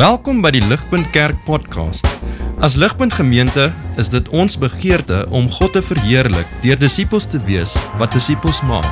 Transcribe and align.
Welkom 0.00 0.38
by 0.40 0.48
die 0.54 0.62
Ligpunt 0.64 1.10
Kerk 1.12 1.36
podcast. 1.44 2.06
As 2.64 2.72
Ligpunt 2.80 3.12
Gemeente 3.12 3.66
is 4.00 4.08
dit 4.08 4.28
ons 4.32 4.54
begeerte 4.56 5.26
om 5.28 5.50
God 5.52 5.74
te 5.76 5.82
verheerlik 5.84 6.48
deur 6.62 6.78
disippels 6.80 7.26
te 7.28 7.36
wees 7.44 7.74
wat 8.00 8.14
disippels 8.16 8.62
maak 8.64 8.88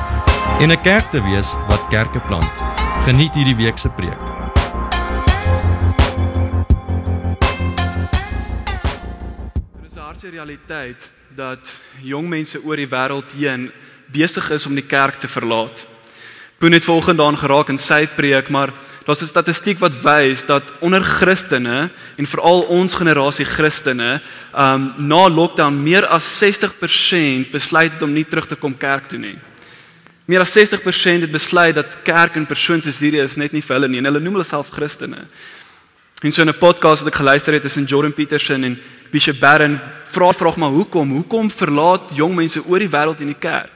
en 0.61 0.69
'n 0.69 0.81
kerk 0.85 1.09
te 1.09 1.17
wees 1.25 1.55
wat 1.65 1.81
kerke 1.89 2.21
plant. 2.29 2.53
Geniet 3.09 3.33
hierdie 3.33 3.57
week 3.57 3.77
se 3.81 3.89
preek. 3.89 4.21
Dit 9.81 9.89
is 9.89 9.97
'n 9.97 10.05
harde 10.05 10.29
realiteit 10.29 11.09
dat 11.35 11.73
jong 12.01 12.29
mense 12.29 12.61
oor 12.63 12.75
die 12.75 12.89
wêreld 12.89 13.31
heen 13.33 13.71
besig 14.13 14.51
is 14.51 14.65
om 14.65 14.75
die 14.75 14.85
kerk 14.85 15.15
te 15.19 15.27
verlaat. 15.27 15.87
Boone 16.59 16.75
het 16.75 16.83
volgende 16.83 17.23
daan 17.23 17.37
geraak 17.37 17.69
in 17.69 17.79
sy 17.79 18.05
preek, 18.07 18.49
maar 18.49 18.69
daar's 19.09 19.21
'n 19.21 19.33
statistiek 19.33 19.79
wat 19.79 20.01
wys 20.01 20.45
dat 20.45 20.63
onder 20.79 21.03
Christene 21.03 21.89
en 22.15 22.25
veral 22.27 22.61
ons 22.61 22.93
generasie 22.93 23.45
Christene, 23.45 24.21
um 24.53 24.93
na 24.97 25.29
lockdown 25.29 25.83
meer 25.83 26.05
as 26.05 26.37
60% 26.37 27.51
besluit 27.51 27.91
het 27.93 28.01
om 28.01 28.13
nie 28.13 28.25
terug 28.25 28.45
te 28.47 28.55
kom 28.55 28.77
kerk 28.77 29.07
toe 29.09 29.19
nie. 29.19 29.37
Meer 30.25 30.39
as 30.39 30.51
60% 30.51 31.21
het 31.21 31.31
besluit 31.31 31.75
dat 31.75 31.97
kerk 32.03 32.35
in 32.35 32.45
persoon 32.45 32.81
soos 32.81 32.99
hierdie 32.99 33.21
is 33.21 33.35
net 33.35 33.51
nie 33.51 33.61
vir 33.61 33.75
hulle 33.75 33.87
nie 33.87 33.97
en 33.97 34.05
hulle 34.05 34.19
noem 34.19 34.33
hulle 34.33 34.45
self 34.45 34.69
Christene. 34.69 35.25
En 36.21 36.31
so 36.31 36.43
'n 36.43 36.53
podcast 36.53 37.03
wat 37.03 37.13
ek 37.13 37.19
geluister 37.19 37.53
het 37.53 37.61
tussen 37.61 37.85
Jordan 37.85 38.13
Peterson 38.13 38.63
en 38.63 38.79
Bishop 39.11 39.39
Barron 39.39 39.79
vra 40.05 40.31
vraag 40.33 40.57
maar 40.57 40.69
hoekom? 40.69 41.11
Hoekom 41.11 41.51
verlaat 41.51 42.11
jong 42.13 42.35
mense 42.35 42.65
oor 42.65 42.79
die 42.79 42.89
wêreld 42.89 43.21
in 43.21 43.27
die 43.27 43.39
kerk? 43.39 43.71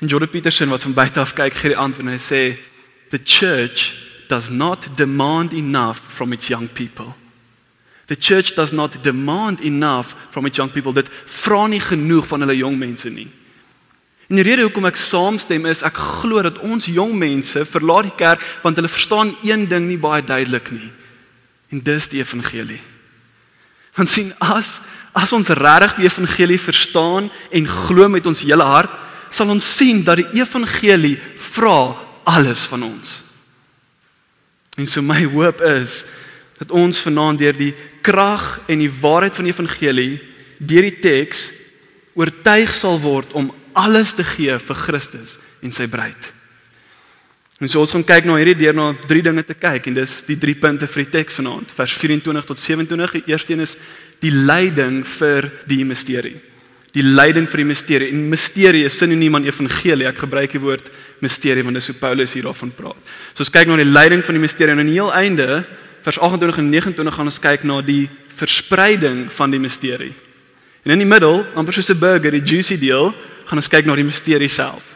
En 0.00 0.08
Jordan 0.08 0.28
Peterson 0.28 0.68
wat 0.68 0.82
van 0.82 0.94
buite 0.94 1.20
af 1.20 1.32
kyk, 1.32 1.54
gee 1.54 1.68
die 1.68 1.78
antwoord 1.78 2.06
en 2.06 2.12
hy 2.12 2.18
sê 2.18 2.58
the 3.10 3.20
church 3.24 4.07
does 4.28 4.50
not 4.50 4.96
demand 4.96 5.52
enough 5.52 5.98
from 5.98 6.32
its 6.32 6.48
young 6.48 6.68
people. 6.68 7.14
The 8.08 8.16
church 8.16 8.54
does 8.54 8.72
not 8.72 9.02
demand 9.02 9.60
enough 9.60 10.14
from 10.30 10.46
its 10.46 10.56
young 10.56 10.70
people. 10.70 10.92
Dit 10.92 11.10
vra 11.26 11.66
nie 11.68 11.80
genoeg 11.80 12.26
van 12.26 12.40
hulle 12.40 12.56
jong 12.56 12.78
mense 12.80 13.10
nie. 13.12 13.28
En 14.28 14.36
die 14.36 14.44
rede 14.44 14.64
hoekom 14.64 14.88
ek 14.88 15.00
saamstem 15.00 15.66
is 15.68 15.82
ek 15.84 15.96
glo 16.20 16.40
dat 16.44 16.60
ons 16.64 16.88
jong 16.88 17.14
mense 17.16 17.64
verlaat 17.68 18.08
die 18.10 18.16
kerk 18.16 18.44
want 18.64 18.76
hulle 18.76 18.90
verstaan 18.92 19.34
een 19.44 19.64
ding 19.68 19.86
nie 19.88 20.00
baie 20.00 20.24
duidelik 20.24 20.72
nie. 20.72 20.88
En 21.72 21.84
dis 21.84 22.08
die 22.12 22.20
evangelie. 22.20 22.80
Want 23.96 24.12
sien 24.12 24.32
as 24.40 24.80
as 25.16 25.32
ons 25.34 25.48
regtig 25.56 25.96
die 25.98 26.06
evangelie 26.06 26.60
verstaan 26.60 27.28
en 27.50 27.64
glo 27.66 28.08
met 28.08 28.26
ons 28.28 28.44
hele 28.44 28.64
hart, 28.64 28.92
sal 29.34 29.50
ons 29.50 29.64
sien 29.76 30.04
dat 30.06 30.20
die 30.20 30.40
evangelie 30.40 31.16
vra 31.52 31.96
alles 32.28 32.68
van 32.70 32.84
ons. 32.86 33.27
En 34.78 34.86
so 34.86 35.02
my 35.02 35.24
hoop 35.26 35.60
is 35.66 36.04
dat 36.58 36.70
ons 36.74 37.02
vanaand 37.02 37.42
deur 37.42 37.56
die 37.56 37.74
krag 38.02 38.60
en 38.70 38.78
die 38.78 38.92
waarheid 39.00 39.34
van 39.34 39.48
die 39.48 39.54
evangelie 39.54 40.18
deur 40.58 40.86
die 40.86 40.98
teks 41.02 41.48
oortuig 42.18 42.74
sal 42.74 42.98
word 43.02 43.34
om 43.38 43.50
alles 43.78 44.14
te 44.18 44.26
gee 44.26 44.54
vir 44.58 44.78
Christus 44.86 45.36
en 45.62 45.74
sy 45.74 45.86
bruid. 45.90 46.32
En 47.58 47.70
so 47.70 47.82
ons 47.82 47.90
gaan 47.90 48.06
kyk 48.06 48.26
na 48.26 48.36
hierdie 48.38 48.58
deur 48.58 48.74
na 48.74 48.92
drie 49.10 49.22
dinge 49.22 49.42
te 49.46 49.54
kyk 49.58 49.88
en 49.90 49.98
dis 49.98 50.20
die 50.28 50.38
drie 50.38 50.54
punte 50.58 50.86
vir 50.86 51.04
die 51.04 51.12
teks 51.16 51.38
vanaand, 51.40 51.74
vers 51.74 51.94
24 51.98 52.46
tot 52.46 52.60
27. 52.62 53.16
Die 53.18 53.34
eerste 53.34 53.54
een 53.54 53.64
is 53.66 53.74
die 54.22 54.30
lyding 54.30 55.00
vir 55.18 55.50
die 55.66 55.82
misterie. 55.86 56.36
Die 56.94 57.02
lyding 57.02 57.48
vir 57.50 57.62
die 57.62 57.68
misterie. 57.68 58.10
En 58.14 58.28
misterie 58.30 58.84
is 58.86 58.98
sinoniem 58.98 59.38
aan 59.38 59.46
evangelie. 59.46 60.06
Ek 60.06 60.22
gebruik 60.22 60.54
die 60.54 60.62
woord 60.62 60.86
misterie 61.20 61.64
want 61.64 61.74
dis 61.74 61.90
hoe 61.90 61.96
Paulus 61.98 62.32
hier 62.32 62.42
daarvan 62.42 62.70
praat. 62.74 62.98
So 63.34 63.44
ons 63.44 63.50
kyk 63.50 63.66
na 63.66 63.76
die 63.76 63.88
lyding 63.88 64.24
van 64.24 64.34
die 64.34 64.42
misterie 64.42 64.72
en 64.72 64.82
aan 64.82 64.90
die 64.90 64.98
heel 64.98 65.12
einde, 65.12 65.64
vers 66.02 66.18
28 66.18 66.58
en 66.58 66.70
29 66.70 67.14
gaan 67.14 67.30
ons 67.30 67.40
kyk 67.42 67.64
na 67.68 67.80
die 67.82 68.08
verspreiding 68.38 69.26
van 69.32 69.50
die 69.50 69.60
misterie. 69.60 70.12
En 70.86 70.94
in 70.94 71.02
die 71.02 71.08
middel, 71.08 71.44
amper 71.54 71.74
soos 71.74 71.90
'n 71.90 71.98
burger, 71.98 72.30
die 72.30 72.44
juicy 72.44 72.78
deel, 72.78 73.14
gaan 73.46 73.58
ons 73.58 73.68
kyk 73.68 73.84
na 73.84 73.94
die 73.94 74.04
misterie 74.04 74.48
self. 74.48 74.94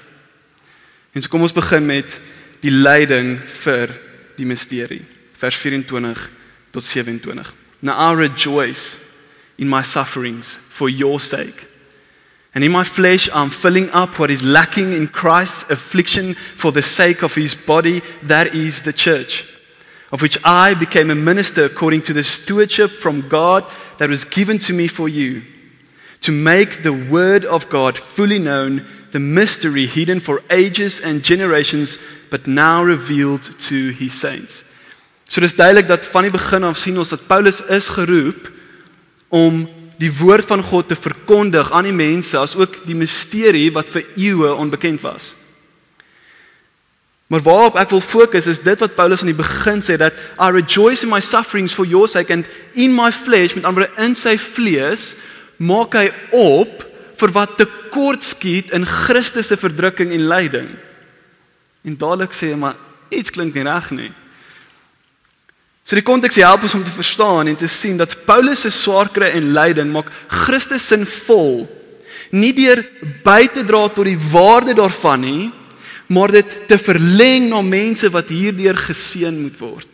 En 1.12 1.22
so 1.22 1.28
kom 1.28 1.42
ons 1.42 1.52
begin 1.52 1.86
met 1.86 2.20
die 2.60 2.70
lyding 2.70 3.40
vir 3.64 3.92
die 4.36 4.46
misterie. 4.46 5.02
Vers 5.36 5.56
24 5.56 6.30
tot 6.70 6.84
27. 6.84 7.52
Now 7.80 7.98
I 7.98 8.14
rejoice 8.14 8.98
in 9.56 9.68
my 9.68 9.82
sufferings 9.82 10.58
for 10.68 10.88
your 10.88 11.20
sake. 11.20 11.71
And 12.54 12.62
in 12.62 12.72
my 12.72 12.84
flesh, 12.84 13.30
I'm 13.32 13.48
filling 13.50 13.90
up 13.90 14.18
what 14.18 14.30
is 14.30 14.42
lacking 14.42 14.92
in 14.92 15.08
Christ's 15.08 15.70
affliction 15.70 16.34
for 16.34 16.70
the 16.70 16.82
sake 16.82 17.22
of 17.22 17.34
his 17.34 17.54
body, 17.54 18.02
that 18.22 18.54
is 18.54 18.82
the 18.82 18.92
church, 18.92 19.46
of 20.10 20.20
which 20.20 20.38
I 20.44 20.74
became 20.74 21.10
a 21.10 21.14
minister 21.14 21.64
according 21.64 22.02
to 22.02 22.12
the 22.12 22.22
stewardship 22.22 22.90
from 22.90 23.28
God 23.28 23.64
that 23.96 24.10
was 24.10 24.24
given 24.24 24.58
to 24.60 24.74
me 24.74 24.86
for 24.86 25.08
you, 25.08 25.42
to 26.20 26.30
make 26.30 26.82
the 26.82 26.92
word 26.92 27.44
of 27.46 27.70
God 27.70 27.96
fully 27.96 28.38
known, 28.38 28.84
the 29.12 29.20
mystery 29.20 29.86
hidden 29.86 30.20
for 30.20 30.42
ages 30.50 31.00
and 31.00 31.24
generations, 31.24 31.98
but 32.30 32.46
now 32.46 32.82
revealed 32.82 33.42
to 33.60 33.90
his 33.90 34.12
saints. 34.12 34.64
So 35.28 35.40
dis 35.40 35.54
duidelik 35.56 35.88
dat 35.88 36.04
van 36.04 36.26
die 36.26 36.32
begin 36.32 36.64
af 36.68 36.76
sien 36.76 36.98
ons 37.00 37.08
dat 37.08 37.24
Paulus 37.24 37.62
is 37.72 37.88
geroep 37.88 38.50
om 39.32 39.64
die 40.02 40.10
woord 40.10 40.48
van 40.50 40.64
God 40.66 40.90
te 40.90 40.98
verkondig 40.98 41.70
aan 41.70 41.86
die 41.86 41.94
mense 41.94 42.34
as 42.38 42.56
ook 42.58 42.80
die 42.88 42.98
misterie 42.98 43.70
wat 43.74 43.90
vir 43.92 44.08
eeue 44.18 44.50
onbekend 44.58 45.02
was. 45.04 45.34
Maar 47.32 47.44
waarop 47.46 47.78
ek 47.80 47.92
wil 47.94 48.02
fokus 48.04 48.48
is 48.50 48.60
dit 48.60 48.80
wat 48.82 48.96
Paulus 48.96 49.22
aan 49.22 49.30
die 49.30 49.38
begin 49.38 49.80
sê 49.80 49.96
dat 50.00 50.16
I 50.36 50.50
rejoice 50.52 51.06
in 51.06 51.12
my 51.12 51.20
sufferings 51.24 51.72
for 51.72 51.88
your 51.88 52.10
sake 52.10 52.32
and 52.34 52.48
in 52.74 52.92
my 52.92 53.08
flesh 53.14 53.54
met 53.56 53.64
ander 53.68 53.86
in 54.02 54.16
sy 54.18 54.34
vlees 54.36 55.14
maak 55.56 55.94
hy 55.96 56.10
op 56.36 56.82
vir 57.22 57.32
wat 57.32 57.54
tekort 57.60 58.26
skiet 58.26 58.74
in 58.76 58.84
Christus 58.88 59.52
se 59.52 59.56
verdrukking 59.56 60.12
en 60.12 60.26
lyding. 60.28 60.68
En 61.86 61.96
dadelik 61.96 62.34
sê 62.36 62.50
hy 62.52 62.58
maar 62.58 62.76
iets 63.14 63.32
klink 63.32 63.54
nie 63.54 63.64
reg 63.64 63.88
nie. 63.94 64.10
So 65.82 65.98
die 65.98 66.06
konteks 66.06 66.38
help 66.38 66.66
ons 66.66 66.76
om 66.78 66.84
te 66.86 66.94
verstaan 66.94 67.50
en 67.50 67.58
te 67.58 67.68
sien 67.70 67.98
dat 67.98 68.14
Paulus 68.26 68.62
se 68.64 68.70
swaar 68.70 69.10
kry 69.12 69.32
en 69.34 69.50
lyding 69.56 69.90
maak 69.92 70.12
Christus 70.30 70.86
sinvol. 70.92 71.64
Nie 72.32 72.52
deur 72.56 72.84
by 73.26 73.48
te 73.52 73.64
dra 73.66 73.88
tot 73.90 74.06
die 74.08 74.18
waarde 74.30 74.76
daarvan 74.78 75.26
nie, 75.26 75.50
maar 76.12 76.32
dit 76.32 76.54
te 76.68 76.78
verleng 76.78 77.48
na 77.50 77.60
mense 77.64 78.08
wat 78.12 78.30
hierdeur 78.30 78.78
geseën 78.78 79.34
moet 79.34 79.58
word. 79.60 79.88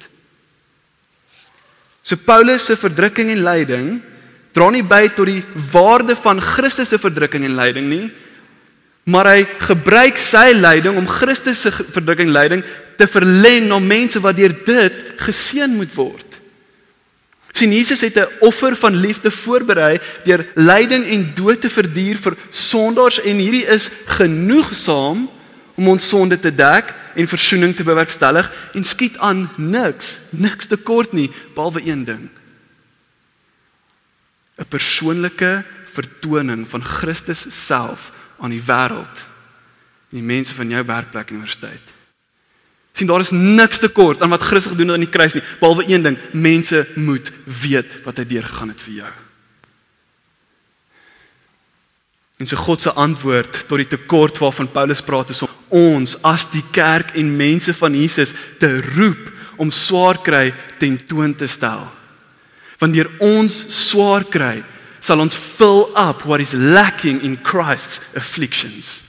So 2.03 2.16
Paulus 2.16 2.69
se 2.69 2.76
verdrukking 2.78 3.32
en 3.34 3.44
lyding 3.44 3.88
dra 4.56 4.69
nie 4.72 4.82
by 4.82 5.05
tot 5.15 5.28
die 5.28 5.43
waarde 5.72 6.16
van 6.19 6.41
Christus 6.43 6.91
se 6.93 6.99
verdrukking 7.00 7.44
en 7.47 7.56
lyding 7.59 7.88
nie, 7.88 8.06
maar 9.09 9.28
hy 9.31 9.44
gebruik 9.69 10.19
sy 10.20 10.50
lyding 10.56 10.99
om 11.00 11.09
Christus 11.09 11.62
se 11.65 11.72
verdrukking 11.72 12.28
en 12.28 12.37
lyding 12.37 12.65
te 12.99 13.07
verleng 13.07 13.69
na 13.71 13.79
mense 13.79 14.21
wat 14.21 14.37
deur 14.37 14.55
dit 14.67 15.03
geseën 15.23 15.71
moet 15.71 15.95
word. 15.95 16.27
Sien 17.59 17.73
Jesus 17.73 18.01
het 18.01 18.19
'n 18.19 18.29
offer 18.41 18.77
van 18.77 18.95
liefde 18.95 19.31
voorberei 19.31 20.01
deur 20.25 20.47
lyding 20.55 21.05
en 21.07 21.35
dood 21.35 21.61
te 21.61 21.71
verduur 21.71 22.17
vir 22.17 22.37
sondaars 22.51 23.21
en 23.21 23.37
hierdie 23.37 23.67
is 23.67 23.91
genoegsaam 24.07 25.31
om 25.75 25.89
ons 25.89 26.09
sonde 26.09 26.39
te 26.39 26.55
dek 26.55 26.95
en 27.15 27.29
verzoening 27.29 27.75
te 27.77 27.85
bewerkstellig 27.85 28.51
en 28.75 28.85
skiet 28.85 29.19
aan 29.19 29.51
niks, 29.57 30.19
niks 30.31 30.67
tekort 30.67 31.13
nie 31.13 31.31
behalwe 31.55 31.83
een 31.87 32.05
ding. 32.05 32.29
'n 34.59 34.69
Persoonlike 34.69 35.65
vertoning 35.93 36.69
van 36.69 36.85
Christus 36.85 37.67
self 37.67 38.13
aan 38.39 38.51
die 38.51 38.63
wêreld 38.63 39.17
en 40.11 40.19
die 40.19 40.23
mense 40.23 40.55
van 40.55 40.69
jou 40.69 40.85
werkplek 40.85 41.29
en 41.29 41.35
universiteit 41.35 41.98
sien 42.99 43.09
daar 43.09 43.23
is 43.23 43.31
niks 43.35 43.79
tekort 43.79 44.23
aan 44.23 44.33
wat 44.35 44.43
Christus 44.43 44.73
gedoen 44.73 44.91
het 44.91 44.99
aan 44.99 45.06
die 45.06 45.12
kruis 45.12 45.37
nie 45.37 45.45
behalwe 45.61 45.87
een 45.87 46.05
ding 46.05 46.19
mense 46.33 46.85
moet 46.99 47.31
weet 47.62 48.00
wat 48.06 48.19
hy 48.19 48.27
deurgegaan 48.27 48.75
het 48.75 48.83
vir 48.83 49.00
jou. 49.03 49.12
En 52.39 52.47
so 52.47 52.59
God 52.59 52.83
se 52.83 52.95
antwoord 52.95 53.65
tot 53.67 53.81
die 53.83 53.91
tekort 53.95 54.39
waarvan 54.39 54.71
Paulus 54.71 55.03
praat 55.03 55.31
is 55.35 55.43
om 55.43 55.55
ons 55.75 56.17
as 56.27 56.47
die 56.53 56.65
kerk 56.75 57.15
en 57.19 57.37
mense 57.39 57.75
van 57.75 57.95
Jesus 57.99 58.35
te 58.62 58.71
roep 58.95 59.35
om 59.59 59.73
swaar 59.75 60.21
kry 60.23 60.53
ten 60.79 60.99
toon 61.06 61.35
te 61.35 61.49
stel. 61.51 61.83
Wanneer 62.79 63.11
ons 63.23 63.65
swaar 63.75 64.27
kry 64.27 64.62
sal 65.03 65.23
ons 65.23 65.39
fill 65.39 65.87
up 65.99 66.25
what 66.27 66.43
is 66.43 66.55
lacking 66.55 67.23
in 67.27 67.39
Christ's 67.43 68.03
afflictions 68.19 69.07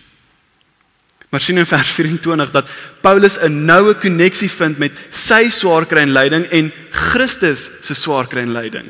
Maar 1.30 1.42
sien 1.42 1.58
in 1.58 1.66
vers 1.66 1.92
24 1.94 2.52
dat 2.52 2.70
Paulus 3.02 3.38
'n 3.38 3.66
noue 3.66 3.94
koneksie 3.94 4.50
vind 4.50 4.78
met 4.78 4.98
sy 5.10 5.50
swaar 5.50 5.86
kry 5.86 6.02
en 6.02 6.12
lyding 6.12 6.46
en 6.46 6.72
Christus 6.90 7.70
se 7.82 7.94
swaar 7.94 8.28
kry 8.28 8.42
en 8.42 8.52
lyding. 8.52 8.86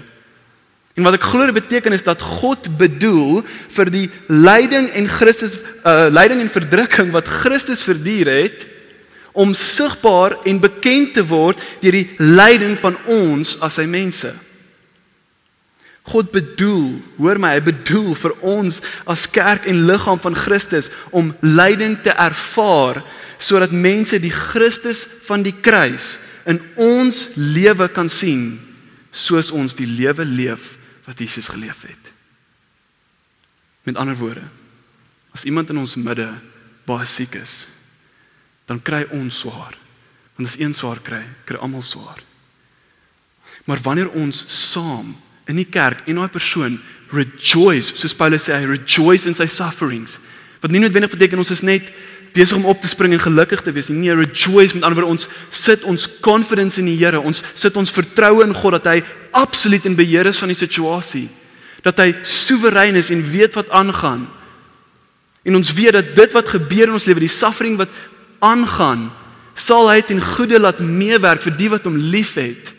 En 0.94 1.03
wat 1.03 1.13
ek 1.13 1.24
glo 1.31 1.45
dit 1.45 1.53
beteken 1.53 1.94
is 1.94 2.03
dat 2.03 2.21
God 2.21 2.77
bedoel 2.77 3.44
vir 3.69 3.91
die 3.91 4.09
lyding 4.27 4.89
en 4.89 5.07
Christus 5.07 5.57
uh 5.86 6.07
lyding 6.12 6.41
en 6.44 6.50
verdrukking 6.50 7.12
wat 7.12 7.27
Christus 7.27 7.83
verduur 7.83 8.27
het 8.27 8.68
om 9.31 9.53
sigbaar 9.53 10.35
en 10.44 10.59
bekend 10.59 11.13
te 11.13 11.24
word 11.25 11.62
deur 11.80 11.92
die 11.92 12.09
lyding 12.18 12.77
van 12.80 12.97
ons 13.06 13.59
as 13.63 13.80
sy 13.80 13.85
mense. 13.85 14.33
God 16.07 16.31
bedoel, 16.31 17.01
hoor 17.18 17.38
my, 17.42 17.54
hy 17.57 17.63
bedoel 17.63 18.13
vir 18.18 18.34
ons 18.46 18.80
as 19.10 19.28
kerk 19.30 19.68
en 19.69 19.86
liggaam 19.90 20.22
van 20.24 20.38
Christus 20.38 20.90
om 21.12 21.34
lyding 21.44 22.00
te 22.06 22.16
ervaar 22.16 23.04
sodat 23.40 23.72
mense 23.72 24.19
die 24.19 24.34
Christus 24.34 25.06
van 25.28 25.46
die 25.46 25.54
kruis 25.56 26.18
in 26.50 26.60
ons 26.80 27.30
lewe 27.38 27.88
kan 27.94 28.10
sien 28.12 28.57
soos 29.12 29.51
ons 29.56 29.75
die 29.78 29.88
lewe 29.88 30.25
leef 30.25 30.75
wat 31.07 31.19
Jesus 31.22 31.50
geleef 31.50 31.84
het. 31.88 32.12
Met 33.88 33.98
ander 33.98 34.18
woorde, 34.18 34.45
as 35.34 35.45
iemand 35.50 35.69
in 35.69 35.80
ons 35.81 35.98
midde 35.98 36.28
baie 36.90 37.06
siek 37.10 37.38
is, 37.40 37.68
dan 38.69 38.81
kry 38.81 39.06
ons 39.16 39.42
swaar. 39.42 39.78
Want 40.38 40.50
as 40.50 40.60
een 40.60 40.75
swaar 40.78 41.02
kry, 41.06 41.24
kry 41.45 41.57
almal 41.57 41.86
swaar. 41.86 42.22
Maar 43.66 43.81
wanneer 43.86 44.12
ons 44.18 44.44
saam 44.48 45.16
in 45.50 45.57
die 45.57 45.68
kerk 45.68 46.06
en 46.07 46.22
daai 46.22 46.31
persoon 46.31 46.78
rejoice, 47.13 47.96
soos 47.98 48.13
Paulus 48.13 48.46
sê, 48.46 48.54
hy 48.54 48.69
rejoice 48.69 49.25
in 49.30 49.38
sy 49.38 49.48
sufferings. 49.50 50.19
Wat 50.62 50.72
nie 50.72 50.81
noodwendig 50.84 51.12
beteken 51.16 51.42
ons 51.42 51.54
is 51.56 51.66
net 51.66 51.90
besig 52.36 52.60
om 52.60 52.68
op 52.69 52.81
te 52.81 52.90
spring 52.92 53.16
en 53.16 53.24
gelukkig 53.24 53.63
te 53.66 53.74
wees 53.74 53.90
nie. 53.90 54.04
Nee, 54.04 54.18
rejoice 54.19 54.75
met 54.75 54.86
ander 54.86 55.00
woorde 55.00 55.16
ons 55.16 55.30
sit 55.50 55.86
ons 55.90 56.06
confidence 56.22 56.78
in 56.81 56.90
die 56.92 56.98
Here. 57.00 57.22
Ons 57.22 57.42
sit 57.57 57.78
ons 57.80 57.94
vertroue 57.94 58.46
in 58.46 58.54
God 58.54 58.78
dat 58.78 58.92
hy 58.92 59.00
absoluut 59.38 59.86
in 59.90 59.98
beheer 59.98 60.30
is 60.30 60.38
van 60.42 60.54
die 60.54 60.60
situasie. 60.60 61.25
Dat 61.86 62.02
hy 62.04 62.12
soewerein 62.28 63.00
is 63.00 63.10
en 63.13 63.24
weet 63.31 63.57
wat 63.57 63.72
aangaan. 63.74 64.28
En 65.48 65.57
ons 65.57 65.74
weet 65.74 65.95
dat 65.95 66.13
dit 66.16 66.36
wat 66.36 66.52
gebeur 66.54 66.92
in 66.92 66.98
ons 67.00 67.07
lewe, 67.07 67.24
die 67.24 67.31
suffering 67.31 67.80
wat 67.80 67.94
aangaan, 68.44 69.07
sal 69.60 69.90
hy 69.90 70.04
ten 70.06 70.22
goeie 70.22 70.60
laat 70.60 70.84
meewerk 70.84 71.42
vir 71.44 71.56
die 71.57 71.72
wat 71.72 71.88
hom 71.88 71.98
liefhet 72.13 72.75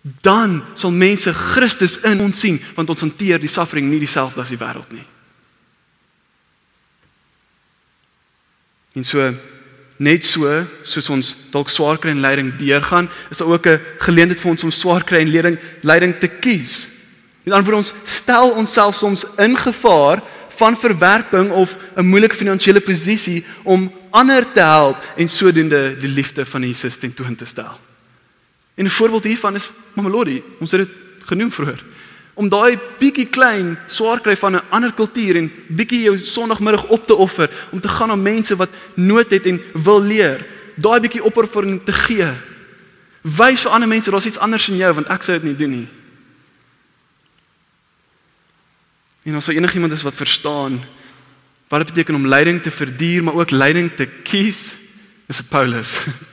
dan 0.00 0.62
sal 0.74 0.90
mense 0.90 1.32
Christus 1.32 1.98
in 2.08 2.20
ons 2.24 2.40
sien 2.40 2.60
want 2.74 2.88
ons 2.88 3.04
hanteer 3.04 3.40
die 3.40 3.50
suffering 3.52 3.90
nie 3.90 4.00
dieselfde 4.00 4.40
as 4.40 4.52
die 4.52 4.60
wêreld 4.60 4.92
nie. 4.92 5.04
En 8.96 9.04
so 9.04 9.20
net 10.00 10.24
so 10.24 10.48
soos 10.88 11.10
ons 11.12 11.34
dalk 11.52 11.68
swaar 11.68 12.00
kry 12.00 12.14
en 12.14 12.22
lyding 12.24 12.54
deurgaan, 12.56 13.10
is 13.30 13.38
daar 13.38 13.52
ook 13.52 13.66
'n 13.66 13.80
geleentheid 13.98 14.40
vir 14.40 14.50
ons 14.50 14.64
om 14.64 14.70
swaar 14.70 15.04
kry 15.04 15.20
en 15.20 15.28
lyding 15.28 15.58
lyding 15.82 16.18
te 16.18 16.28
kies. 16.28 16.88
Met 17.44 17.54
ander 17.54 17.70
woorde 17.70 17.88
ons 17.88 17.94
stel 18.04 18.50
onsself 18.50 18.94
soms 18.94 19.24
in 19.36 19.56
gevaar 19.56 20.22
van 20.48 20.76
verwerping 20.76 21.50
of 21.50 21.76
'n 21.96 22.06
moeilike 22.06 22.36
finansiële 22.36 22.80
posisie 22.80 23.44
om 23.64 23.92
ander 24.10 24.52
te 24.52 24.60
help 24.60 24.96
en 25.16 25.28
sodoende 25.28 25.96
die 26.00 26.08
liefde 26.08 26.46
van 26.46 26.62
Jesus 26.62 26.96
tentoon 26.96 27.34
te 27.34 27.44
stel. 27.44 27.89
En 28.74 28.84
'n 28.84 28.90
voorbeeld 28.90 29.24
hiervan 29.24 29.54
is 29.54 29.72
Mamelodi. 29.92 30.42
Ons 30.58 30.70
het 30.70 30.80
dit 30.80 30.96
genoem 31.26 31.52
vroeër. 31.52 31.84
Om 32.34 32.48
daai 32.48 32.78
bietjie 32.98 33.26
klein 33.26 33.78
swaar 33.86 34.20
kry 34.20 34.36
van 34.36 34.54
'n 34.54 34.68
ander 34.68 34.92
kultuur 34.92 35.36
en 35.36 35.52
bietjie 35.68 36.02
jou 36.02 36.18
Sondagmiddag 36.18 36.84
op 36.84 37.06
te 37.06 37.14
offer 37.14 37.50
om 37.70 37.80
te 37.80 37.88
gaan 37.88 38.08
na 38.08 38.16
mense 38.16 38.56
wat 38.56 38.68
nood 38.94 39.30
het 39.30 39.46
en 39.46 39.60
wil 39.72 40.02
leer. 40.02 40.46
Daai 40.74 41.00
bietjie 41.00 41.24
opoffering 41.24 41.80
te 41.84 41.92
gee. 41.92 42.30
Wys 43.20 43.60
vir 43.60 43.70
ander 43.70 43.88
mense 43.88 44.10
daar's 44.10 44.26
iets 44.26 44.38
anders 44.38 44.68
in 44.68 44.76
jou 44.76 44.94
want 44.94 45.08
ek 45.08 45.22
sou 45.22 45.38
dit 45.38 45.48
nie 45.48 45.56
doen 45.56 45.70
nie. 45.70 45.88
En 49.22 49.34
as 49.34 49.46
enigiemand 49.48 49.92
is 49.92 50.02
wat 50.02 50.14
verstaan 50.14 50.80
wat 51.68 51.78
dit 51.78 51.88
beteken 51.94 52.14
om 52.14 52.26
lyding 52.26 52.62
te 52.62 52.70
verduur 52.70 53.24
maar 53.24 53.34
ook 53.34 53.50
lyding 53.50 53.90
te 53.96 54.06
kies, 54.06 54.74
is 55.26 55.36
dit 55.36 55.48
Paulus. 55.48 55.98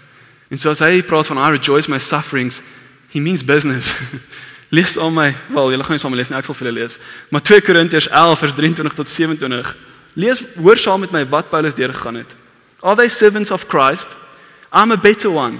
En 0.48 0.60
so 0.60 0.72
as 0.72 0.80
hy 0.84 1.02
praat 1.04 1.28
van 1.28 1.40
I 1.42 1.52
rejoice 1.52 1.90
my 1.92 2.00
sufferings, 2.00 2.62
he 3.12 3.20
means 3.20 3.44
business. 3.46 3.94
lees 4.76 4.98
al 4.98 5.12
my, 5.12 5.32
wel, 5.54 5.72
julle 5.72 5.84
gaan 5.84 5.96
nie 5.96 6.04
saam 6.04 6.16
lees 6.16 6.32
nie, 6.32 6.38
ek 6.40 6.48
sal 6.48 6.58
vir 6.58 6.70
julle 6.70 6.80
lees. 6.82 7.00
Maar 7.32 7.44
2 7.50 7.64
Korintiërs 7.68 8.10
11 8.12 8.44
vers 8.44 8.56
23 8.60 8.98
tot 9.00 9.12
27. 9.12 9.76
Lees 10.18 10.44
hoor 10.58 10.80
saam 10.82 11.04
met 11.06 11.14
my 11.16 11.24
wat 11.32 11.50
Paulus 11.52 11.76
deurgegaan 11.78 12.22
het. 12.24 12.36
Are 12.82 12.96
they 12.96 13.10
servants 13.10 13.52
of 13.52 13.68
Christ? 13.68 14.16
I'm 14.72 14.92
a 14.92 14.98
better 14.98 15.32
one. 15.32 15.60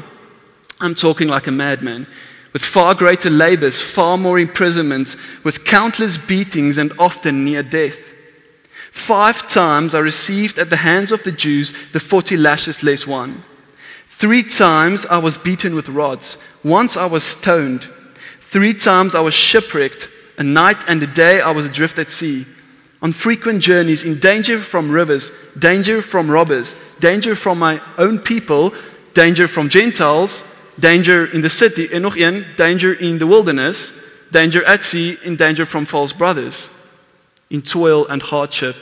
I'm 0.80 0.96
talking 0.96 1.30
like 1.30 1.48
a 1.48 1.52
madman. 1.52 2.06
With 2.54 2.64
far 2.66 2.96
greater 2.96 3.30
labors, 3.30 3.82
far 3.82 4.18
more 4.18 4.40
imprisonments, 4.40 5.18
with 5.44 5.64
countless 5.64 6.18
beatings 6.18 6.78
and 6.78 6.92
often 6.98 7.44
near 7.44 7.64
death. 7.64 8.14
Five 8.92 9.48
times 9.48 9.94
I 9.94 10.00
received 10.00 10.58
at 10.58 10.70
the 10.70 10.78
hands 10.78 11.12
of 11.12 11.24
the 11.24 11.32
Jews 11.32 11.74
the 11.92 12.00
40 12.00 12.38
lashes 12.38 12.84
less 12.84 13.06
one. 13.06 13.44
Three 14.18 14.42
times 14.42 15.06
I 15.06 15.20
was 15.20 15.38
beaten 15.38 15.76
with 15.76 15.90
rods. 15.90 16.40
Once 16.64 16.98
I 16.98 17.06
was 17.06 17.24
stoned. 17.24 17.88
Three 18.40 18.74
times 18.74 19.14
I 19.14 19.20
was 19.20 19.36
shipwrecked. 19.36 20.10
A 20.40 20.44
night 20.44 20.84
and 20.88 21.04
a 21.04 21.06
day 21.06 21.40
I 21.40 21.52
was 21.52 21.68
adrift 21.68 22.00
at 22.00 22.10
sea. 22.10 22.48
On 23.04 23.14
frequent 23.14 23.62
journeys, 23.62 24.04
in 24.04 24.18
danger 24.18 24.58
from 24.58 24.90
rivers, 24.90 25.32
danger 25.60 26.02
from 26.02 26.32
robbers, 26.32 26.76
danger 27.00 27.36
from 27.36 27.60
my 27.60 27.80
own 28.00 28.18
people, 28.18 28.74
danger 29.14 29.48
from 29.48 29.70
Gentiles, 29.70 30.44
danger 30.80 31.28
in 31.28 31.42
the 31.42 31.50
city, 31.50 31.88
danger 31.88 32.94
in 32.94 33.20
the 33.20 33.28
wilderness, 33.28 34.04
danger 34.32 34.66
at 34.66 34.84
sea, 34.84 35.20
in 35.24 35.36
danger 35.36 35.64
from 35.64 35.86
false 35.86 36.12
brothers, 36.12 36.72
in 37.52 37.62
toil 37.62 38.08
and 38.08 38.24
hardship, 38.24 38.78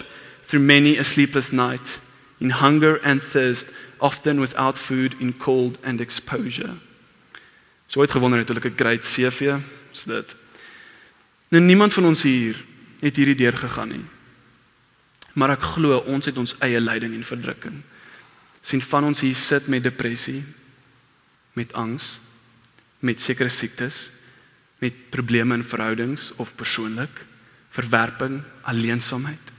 through 0.47 0.61
many 0.61 0.95
a 0.95 1.03
sleepless 1.03 1.51
night, 1.51 1.99
in 2.39 2.51
hunger 2.51 3.01
and 3.03 3.21
thirst, 3.21 3.67
often 3.97 4.39
without 4.39 4.77
food 4.77 5.15
in 5.19 5.37
cold 5.37 5.77
and 5.83 5.99
exposure. 5.99 6.73
So 7.87 8.01
het 8.01 8.11
gewonder 8.11 8.39
het 8.39 8.47
hulle 8.47 8.61
'n 8.63 8.73
great 8.75 9.03
CV, 9.03 9.55
is 9.93 10.03
dit. 10.03 10.35
Nou 11.49 11.63
niemand 11.63 11.93
van 11.93 12.05
ons 12.05 12.23
hier 12.23 12.65
het 12.99 13.15
hierdie 13.15 13.35
deur 13.35 13.57
gegaan 13.57 13.87
nie. 13.87 14.05
Maar 15.33 15.49
ek 15.49 15.61
glo 15.61 15.97
ons 15.97 16.25
het 16.25 16.37
ons 16.37 16.55
eie 16.59 16.79
lyding 16.79 17.13
en 17.13 17.23
verdrukking. 17.23 17.81
sien 18.65 18.81
van 18.81 19.03
ons 19.03 19.19
hier 19.21 19.35
sit 19.35 19.67
met 19.67 19.83
depressie, 19.83 20.43
met 21.53 21.73
angs, 21.73 22.21
met 22.99 23.21
sekere 23.21 23.49
siektes, 23.49 24.09
met 24.81 25.09
probleme 25.09 25.53
in 25.53 25.63
verhoudings 25.63 26.31
of 26.35 26.55
persoonlik, 26.55 27.25
verwerping, 27.69 28.41
alleensaamheid. 28.61 29.51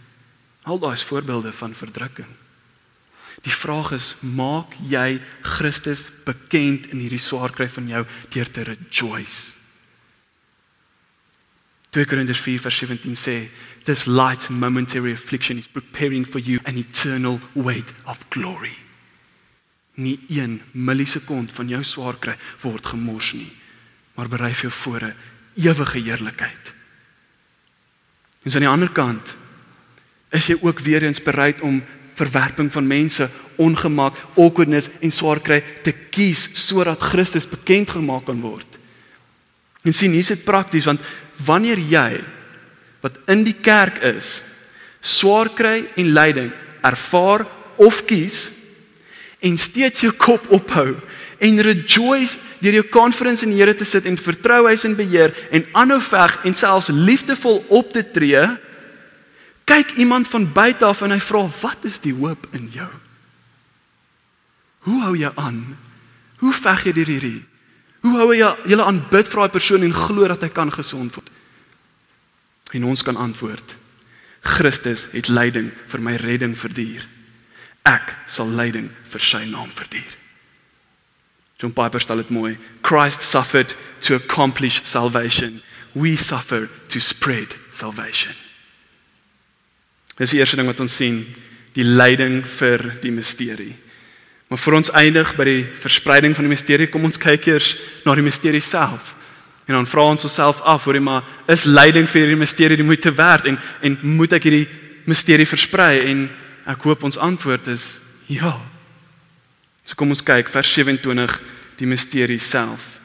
Al 0.62 0.78
daai 0.82 0.92
is 0.92 1.04
voorbeelde 1.04 1.52
van 1.52 1.74
verdrukking. 1.74 2.28
Die 3.46 3.54
vraag 3.54 3.92
is, 3.94 4.16
maak 4.26 4.74
jy 4.90 5.20
Christus 5.46 6.08
bekend 6.26 6.88
in 6.90 6.98
hierdie 7.04 7.22
swaar 7.22 7.52
kry 7.54 7.68
van 7.70 7.86
jou 7.92 8.02
deur 8.34 8.50
te 8.50 8.64
rejoice? 8.66 9.54
2 11.94 12.04
Korintiërs 12.10 12.42
4:17 12.42 13.14
sê, 13.14 13.48
"This 13.84 14.04
light 14.04 14.48
momentary 14.50 15.12
affliction 15.12 15.58
is 15.58 15.68
preparing 15.68 16.26
for 16.26 16.40
you 16.40 16.58
an 16.64 16.76
eternal 16.76 17.40
weight 17.52 17.92
of 18.04 18.18
glory." 18.28 18.74
Nie 19.94 20.18
een 20.28 20.62
millisekond 20.72 21.52
van 21.52 21.68
jou 21.68 21.82
swaar 21.82 22.18
kry 22.18 22.36
word 22.60 22.86
gemors 22.86 23.32
nie, 23.32 23.52
maar 24.14 24.28
berei 24.28 24.52
vir 24.54 24.62
jou 24.62 24.72
voor 24.72 25.02
'n 25.02 25.14
ewige 25.54 25.98
heerlikheid. 25.98 26.74
En 28.42 28.52
aan 28.52 28.60
die 28.60 28.68
ander 28.68 28.90
kant 28.90 29.36
is 30.30 30.46
jy 30.46 30.58
ook 30.60 30.78
weer 30.78 31.02
eens 31.02 31.22
bereid 31.22 31.60
om 31.60 31.82
verwerping 32.16 32.70
van 32.72 32.88
mense, 32.88 33.28
ongemak, 33.60 34.18
awkwardness 34.36 34.90
en 35.04 35.12
swaar 35.12 35.40
kry 35.44 35.60
te 35.84 35.92
kies 35.92 36.48
sodat 36.56 37.04
Christus 37.12 37.48
bekend 37.48 37.92
gemaak 37.94 38.26
kan 38.28 38.40
word. 38.40 38.66
En 39.86 39.94
sien, 39.94 40.12
hier's 40.16 40.32
dit 40.32 40.44
prakties 40.44 40.88
want 40.88 41.04
wanneer 41.46 41.78
jy 41.78 42.10
wat 43.04 43.18
in 43.30 43.44
die 43.46 43.56
kerk 43.62 44.00
is, 44.08 44.40
swaar 45.00 45.52
kry 45.54 45.84
en 45.94 46.14
lyding 46.16 46.50
ervaar 46.86 47.46
of 47.76 48.02
kies 48.08 48.50
en 49.44 49.56
steeds 49.60 50.02
jou 50.02 50.12
kop 50.16 50.48
ophou 50.54 50.94
en 51.44 51.62
rejoice 51.62 52.40
deur 52.62 52.78
jou 52.78 52.86
confidence 52.90 53.44
in 53.44 53.52
die 53.52 53.60
Here 53.60 53.74
te 53.76 53.86
sit 53.88 54.06
en 54.08 54.16
vertrou 54.18 54.64
hy 54.66 54.74
is 54.76 54.86
in 54.88 54.96
beheer 54.98 55.34
en 55.54 55.66
aanhou 55.76 56.00
veg 56.02 56.38
en 56.48 56.56
selfs 56.56 56.88
liefdevol 56.92 57.60
op 57.68 57.92
te 57.92 58.02
tree 58.02 58.42
kyk 59.66 59.96
iemand 59.98 60.28
van 60.30 60.46
buite 60.52 60.86
af 60.86 61.02
en 61.02 61.14
hy 61.14 61.20
vra 61.20 61.42
wat 61.60 61.86
is 61.88 61.98
die 62.04 62.14
hoop 62.14 62.46
in 62.54 62.68
jou? 62.74 62.88
Hoe 64.86 65.00
hou 65.02 65.16
jy 65.18 65.30
aan? 65.34 65.62
Hoe 66.38 66.52
veg 66.54 66.86
jy 66.86 66.92
deur 66.94 67.10
hierdie? 67.10 67.40
Hoe 68.06 68.14
hou 68.20 68.28
jy 68.36 68.50
jy 68.70 68.78
aanbid 68.78 69.32
vir 69.32 69.42
daai 69.42 69.56
persoon 69.56 69.82
en 69.82 69.96
glo 69.96 70.28
dat 70.30 70.44
hy 70.46 70.50
kan 70.54 70.70
gesond 70.70 71.16
word? 71.18 71.32
En 72.76 72.86
ons 72.86 73.02
kan 73.02 73.18
antwoord. 73.18 73.74
Christus 74.46 75.08
het 75.10 75.30
lyding 75.32 75.72
vir 75.90 76.02
my 76.02 76.14
redding 76.22 76.54
verduur. 76.54 77.02
Ek 77.86 78.14
sal 78.30 78.50
lyding 78.50 78.88
vir 79.10 79.22
sy 79.22 79.42
naam 79.50 79.70
verduur. 79.74 80.14
John 81.58 81.74
Piper 81.74 82.02
stel 82.02 82.22
dit 82.22 82.30
mooi. 82.30 82.56
Christ 82.86 83.26
suffered 83.26 83.74
to 84.06 84.14
accomplish 84.14 84.82
salvation. 84.84 85.62
We 85.94 86.16
suffer 86.16 86.68
to 86.88 87.00
spread 87.00 87.56
salvation. 87.72 88.45
Dis 90.16 90.32
die 90.32 90.40
eerste 90.40 90.56
ding 90.56 90.68
wat 90.70 90.80
ons 90.80 90.96
sien, 90.96 91.22
die 91.76 91.84
lyding 91.84 92.40
vir 92.56 92.82
die 93.02 93.12
misterie. 93.12 93.74
Maar 94.48 94.60
vir 94.62 94.76
ons 94.78 94.92
eindig 94.94 95.34
by 95.36 95.44
die 95.48 95.62
verspreiding 95.82 96.36
van 96.36 96.46
die 96.46 96.54
misterie, 96.54 96.88
kom 96.88 97.04
ons 97.04 97.18
kyk 97.20 97.48
eers 97.50 97.74
na 98.06 98.14
die 98.14 98.24
misterie 98.24 98.62
self. 98.62 99.14
En 99.66 99.74
dan 99.74 99.88
vra 99.90 100.04
ons 100.12 100.24
onsself 100.24 100.60
af, 100.62 100.86
hoorie 100.86 101.02
maar, 101.02 101.26
is 101.50 101.66
lyding 101.66 102.06
vir 102.08 102.22
hierdie 102.22 102.38
misterie 102.38 102.78
die 102.78 102.86
moeite 102.86 103.10
werd 103.14 103.48
en 103.50 103.58
en 103.82 103.98
moet 104.16 104.36
ek 104.38 104.46
hierdie 104.46 104.68
misterie 105.10 105.46
versprei 105.46 106.04
en 106.06 106.28
ek 106.70 106.86
hoop 106.86 107.02
ons 107.06 107.18
antwoord 107.18 107.66
is 107.74 107.98
ja. 108.30 108.54
So 109.86 109.98
kom 109.98 110.14
ons 110.14 110.22
kyk 110.26 110.50
vers 110.54 110.70
27 110.74 111.40
die 111.80 111.90
misterie 111.90 112.40
self. 112.42 112.96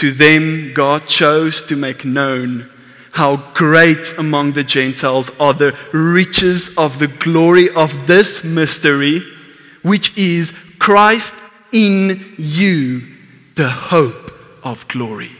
To 0.00 0.10
them 0.10 0.72
God 0.74 1.06
chose 1.06 1.62
to 1.66 1.76
make 1.76 2.02
known 2.02 2.66
how 3.12 3.36
great 3.54 4.14
among 4.18 4.52
the 4.52 4.64
Gentiles 4.64 5.30
are 5.38 5.52
the 5.54 5.76
riches 5.92 6.70
of 6.76 6.98
the 6.98 7.08
glory 7.08 7.68
of 7.70 8.06
this 8.06 8.42
mystery, 8.42 9.22
which 9.82 10.16
is 10.16 10.52
Christ 10.78 11.34
in 11.72 12.34
you, 12.36 13.02
the 13.54 13.68
hope 13.68 14.32
of 14.64 14.88
glory. 14.88 15.30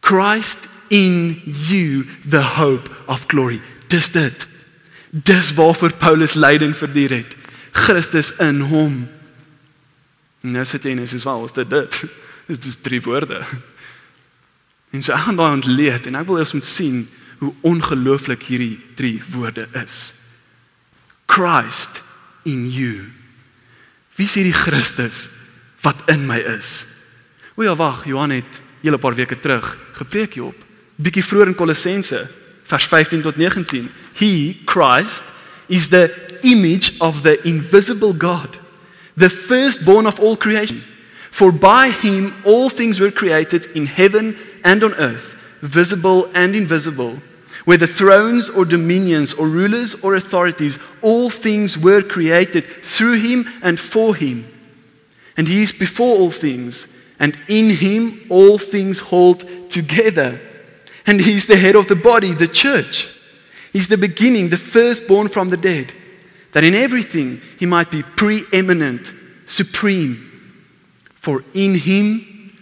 Christ 0.00 0.68
in 0.90 1.40
you, 1.44 2.04
the 2.24 2.42
hope 2.42 2.88
of 3.08 3.26
glory. 3.26 3.60
Dis 3.88 4.10
dit. 4.10 4.46
Dis 5.10 5.54
waarvoor 5.54 5.92
Paulus 5.98 6.34
lyding 6.34 6.76
verduur 6.76 7.10
het. 7.10 7.36
Christus 7.72 8.30
in 8.38 8.60
hom. 8.60 9.08
Nou 10.44 10.64
sit 10.64 10.84
jy 10.84 10.92
en 10.92 11.08
sê, 11.08 11.22
"Wel, 11.22 11.44
is 11.44 11.52
dit 11.52 11.70
dit?" 11.70 12.04
Dis 12.48 12.58
dis 12.58 12.76
drie 12.76 13.00
woorde. 13.02 13.40
En 14.94 15.02
so 15.02 15.12
ek 15.12 15.26
gaan 15.26 15.38
daai 15.38 15.56
ontleed 15.56 16.06
en 16.06 16.20
ek 16.20 16.28
wil 16.28 16.38
eers 16.38 16.54
moet 16.54 16.66
sien 16.66 17.00
hoe 17.40 17.50
ongelooflik 17.66 18.46
hierdie 18.46 18.78
drie 18.94 19.18
woorde 19.34 19.66
is. 19.82 20.14
Christ 21.26 22.02
in 22.46 22.68
you. 22.70 23.08
Wie 24.14 24.28
is 24.28 24.36
hierdie 24.38 24.54
Christus 24.54 25.26
wat 25.82 26.06
in 26.12 26.28
my 26.28 26.38
is? 26.54 26.86
O 27.58 27.66
ja, 27.66 27.74
wag, 27.76 28.04
Johan 28.06 28.36
het 28.38 28.60
hele 28.84 29.00
paar 29.02 29.16
weke 29.18 29.38
terug 29.40 29.66
gepreek 29.98 30.38
hierop. 30.38 30.58
Bietjie 30.94 31.24
vroeër 31.26 31.50
in 31.50 31.58
Kolossense 31.58 32.22
vers 32.70 32.86
15 32.86 33.22
tot 33.26 33.36
19. 33.36 33.90
He, 34.20 34.60
Christ, 34.64 35.26
is 35.66 35.88
the 35.90 36.06
image 36.46 36.94
of 37.02 37.22
the 37.22 37.40
invisible 37.42 38.14
God, 38.14 38.58
the 39.16 39.30
firstborn 39.30 40.06
of 40.06 40.20
all 40.20 40.36
creation. 40.36 40.82
For 41.30 41.50
by 41.50 41.90
him 41.90 42.32
all 42.44 42.70
things 42.70 43.00
were 43.00 43.10
created 43.10 43.66
in 43.74 43.86
heaven 43.86 44.36
and 44.64 44.82
on 44.82 44.94
earth, 44.94 45.36
visible 45.60 46.28
and 46.34 46.56
invisible. 46.56 47.18
Whether 47.64 47.86
thrones 47.86 48.50
or 48.50 48.64
dominions 48.64 49.32
or 49.32 49.46
rulers 49.46 49.94
or 50.02 50.14
authorities, 50.14 50.78
all 51.00 51.30
things 51.30 51.78
were 51.78 52.02
created 52.02 52.64
through 52.64 53.20
him 53.20 53.46
and 53.62 53.78
for 53.78 54.14
him. 54.14 54.46
And 55.36 55.48
he 55.48 55.62
is 55.62 55.72
before 55.72 56.16
all 56.16 56.30
things, 56.30 56.88
and 57.18 57.40
in 57.48 57.76
him 57.76 58.20
all 58.28 58.58
things 58.58 59.00
hold 59.00 59.70
together. 59.70 60.40
And 61.06 61.20
he 61.20 61.34
is 61.34 61.46
the 61.46 61.56
head 61.56 61.74
of 61.74 61.88
the 61.88 61.96
body, 61.96 62.32
the 62.32 62.48
church. 62.48 63.08
He's 63.72 63.88
the 63.88 63.98
beginning, 63.98 64.50
the 64.50 64.56
firstborn 64.56 65.28
from 65.28 65.48
the 65.48 65.56
dead, 65.56 65.92
that 66.52 66.64
in 66.64 66.74
everything 66.74 67.40
he 67.58 67.66
might 67.66 67.90
be 67.90 68.02
preeminent, 68.02 69.12
supreme. 69.46 70.30
For 71.14 71.42
in 71.54 71.76
him 71.76 72.52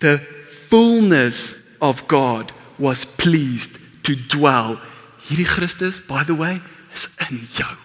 the 0.00 0.33
fullness 0.74 1.62
of 1.80 2.08
God 2.08 2.52
was 2.78 3.04
pleased 3.04 3.78
to 4.02 4.16
dwell. 4.26 4.80
Hierdie 5.28 5.46
Christus, 5.46 6.00
by 6.00 6.24
the 6.24 6.34
way, 6.34 6.60
is 6.92 7.08
in 7.30 7.38
jou. 7.54 7.76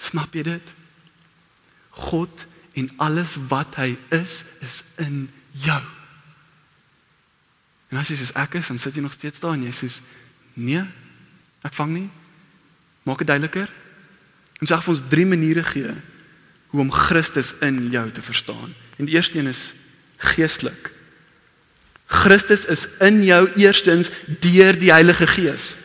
Snap 0.00 0.32
jy 0.32 0.46
dit? 0.48 0.72
God 2.08 2.46
en 2.74 2.88
alles 3.04 3.36
wat 3.52 3.76
hy 3.76 3.92
is, 4.16 4.40
is 4.64 4.80
in 5.04 5.28
jou. 5.60 5.82
En 7.92 8.00
as 8.00 8.08
jy 8.08 8.16
sê 8.18 8.32
ek 8.40 8.56
is, 8.58 8.72
dan 8.72 8.80
sit 8.80 8.96
jy 8.96 9.04
nog 9.04 9.14
steeds 9.14 9.44
daar 9.44 9.54
en 9.58 9.68
jy 9.68 9.76
sê 9.76 9.92
nee, 10.56 10.80
ek 11.64 11.76
vang 11.76 11.92
nie. 12.00 12.08
Maak 13.04 13.20
dit 13.20 13.28
duideliker. 13.28 13.68
En 14.58 14.66
sê 14.66 14.80
vir 14.80 14.96
ons 14.96 15.06
drie 15.12 15.28
maniere 15.28 15.68
gee 15.68 15.92
hoe 16.72 16.82
om 16.82 16.90
Christus 16.90 17.52
in 17.62 17.90
jou 17.92 18.08
te 18.10 18.24
verstaan. 18.24 18.72
En 18.96 19.06
die 19.06 19.20
eerste 19.20 19.38
een 19.38 19.52
is 19.52 19.68
geestelik. 20.24 20.90
Christus 22.06 22.64
is 22.64 22.88
in 23.00 23.22
jou 23.24 23.48
eerstens 23.56 24.10
deur 24.40 24.76
die 24.78 24.92
Heilige 24.92 25.26
Gees. 25.26 25.78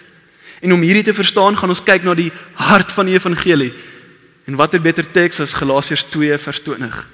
En 0.60 0.74
om 0.74 0.82
hierdie 0.82 1.04
te 1.04 1.14
verstaan, 1.14 1.58
gaan 1.58 1.72
ons 1.72 1.84
kyk 1.84 2.04
na 2.04 2.14
die 2.14 2.32
hart 2.60 2.92
van 2.92 3.08
die 3.08 3.16
evangelie. 3.16 3.72
En 4.46 4.56
wat 4.56 4.74
'n 4.74 4.82
beter 4.82 5.12
teks 5.12 5.40
as 5.40 5.54
Galasiërs 5.54 6.06
2 6.10 6.38
vers 6.38 6.60
20. 6.60 7.08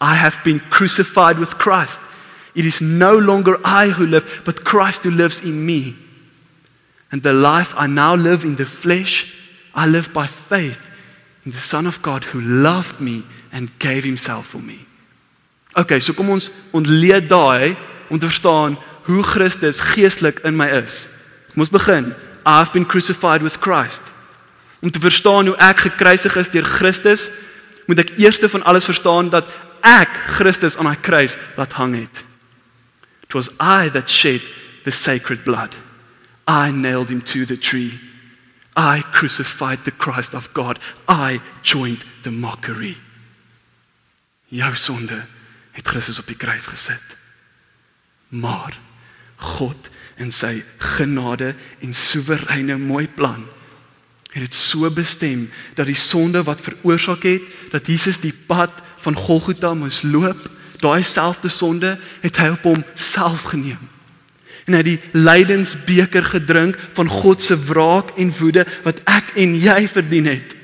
I 0.00 0.14
have 0.14 0.38
been 0.44 0.60
crucified 0.68 1.38
with 1.38 1.56
Christ. 1.56 2.00
It 2.54 2.64
is 2.64 2.80
no 2.80 3.20
longer 3.20 3.58
I 3.64 3.90
who 3.90 4.06
live, 4.06 4.26
but 4.44 4.62
Christ 4.62 5.02
who 5.02 5.10
lives 5.10 5.40
in 5.40 5.64
me. 5.64 5.94
And 7.10 7.22
the 7.22 7.32
life 7.32 7.74
I 7.78 7.86
now 7.86 8.16
live 8.16 8.44
in 8.44 8.56
the 8.56 8.66
flesh, 8.66 9.34
I 9.74 9.86
live 9.86 10.12
by 10.12 10.26
faith 10.26 10.78
in 11.44 11.52
the 11.52 11.60
Son 11.60 11.86
of 11.86 12.02
God 12.02 12.24
who 12.24 12.40
loved 12.40 13.00
me 13.00 13.22
and 13.52 13.70
gave 13.78 14.04
himself 14.04 14.46
for 14.46 14.60
me. 14.60 14.86
Okay, 15.74 15.98
so 15.98 16.14
kom 16.14 16.30
ons 16.30 16.50
ontleed 16.70 17.26
daai 17.28 17.74
om 18.08 18.18
te 18.18 18.28
verstaan 18.30 18.76
hoe 19.08 19.22
Christus 19.26 19.80
geestelik 19.80 20.38
in 20.46 20.56
my 20.56 20.68
is. 20.70 21.08
Kom 21.52 21.64
ons 21.66 21.72
begin. 21.74 22.12
I 22.46 22.60
have 22.60 22.72
been 22.72 22.86
crucified 22.86 23.42
with 23.42 23.58
Christ. 23.58 24.02
Om 24.80 24.90
te 24.90 25.00
verstaan 25.00 25.46
hoe 25.46 25.56
ek 25.56 25.86
gekruisig 25.88 26.36
is 26.36 26.52
deur 26.52 26.66
Christus, 26.68 27.28
moet 27.88 28.04
ek 28.04 28.14
eers 28.20 28.38
van 28.38 28.62
alles 28.62 28.86
verstaan 28.86 29.32
dat 29.32 29.50
ek 29.82 30.08
Christus 30.38 30.78
aan 30.78 30.88
daai 30.88 31.00
kruis 31.02 31.36
laat 31.58 31.74
hang 31.80 31.98
het. 31.98 32.24
It 33.26 33.34
was 33.34 33.50
I 33.58 33.90
that 33.90 34.10
shed 34.10 34.46
the 34.84 34.92
sacred 34.92 35.44
blood. 35.44 35.74
I 36.46 36.70
nailed 36.70 37.08
him 37.08 37.22
to 37.34 37.44
the 37.44 37.58
tree. 37.58 37.98
I 38.76 39.02
crucified 39.12 39.84
the 39.84 39.90
Christ 39.90 40.34
of 40.34 40.52
God. 40.52 40.78
I 41.08 41.40
joined 41.62 42.04
the 42.22 42.30
mockery. 42.30 42.96
Jou 44.48 44.74
sonde 44.74 45.24
het 45.74 45.88
Christus 45.88 46.20
op 46.22 46.30
die 46.30 46.38
kruis 46.38 46.68
gesit. 46.70 47.16
Maar 48.34 48.78
God 49.58 49.90
in 50.22 50.30
sy 50.32 50.62
genade 50.78 51.52
en 51.82 51.94
soewereine 51.94 52.78
mooi 52.78 53.06
plan 53.10 53.42
het 54.34 54.42
dit 54.42 54.54
so 54.54 54.88
bestem 54.90 55.46
dat 55.78 55.86
die 55.86 55.98
sonde 55.98 56.42
wat 56.42 56.62
veroorsaak 56.62 57.22
het 57.22 57.44
dat 57.70 57.86
Jesus 57.86 58.18
die 58.18 58.34
pad 58.34 58.72
van 59.04 59.14
Golgotha 59.14 59.74
moes 59.78 60.02
loop, 60.02 60.40
daai 60.82 61.04
selfde 61.06 61.50
sonde 61.52 61.94
het 62.22 62.40
hy 62.42 62.48
op 62.56 62.66
hom 62.66 62.82
self 62.98 63.46
geneem. 63.52 63.78
En 64.66 64.78
het 64.78 64.88
die 64.88 64.98
lydensbeker 65.12 66.24
gedrink 66.32 66.78
van 66.96 67.08
God 67.08 67.42
se 67.42 67.54
wraak 67.68 68.14
en 68.18 68.32
woede 68.40 68.64
wat 68.82 69.02
ek 69.06 69.34
en 69.38 69.54
jy 69.60 69.84
verdien 69.92 70.26
het. 70.32 70.56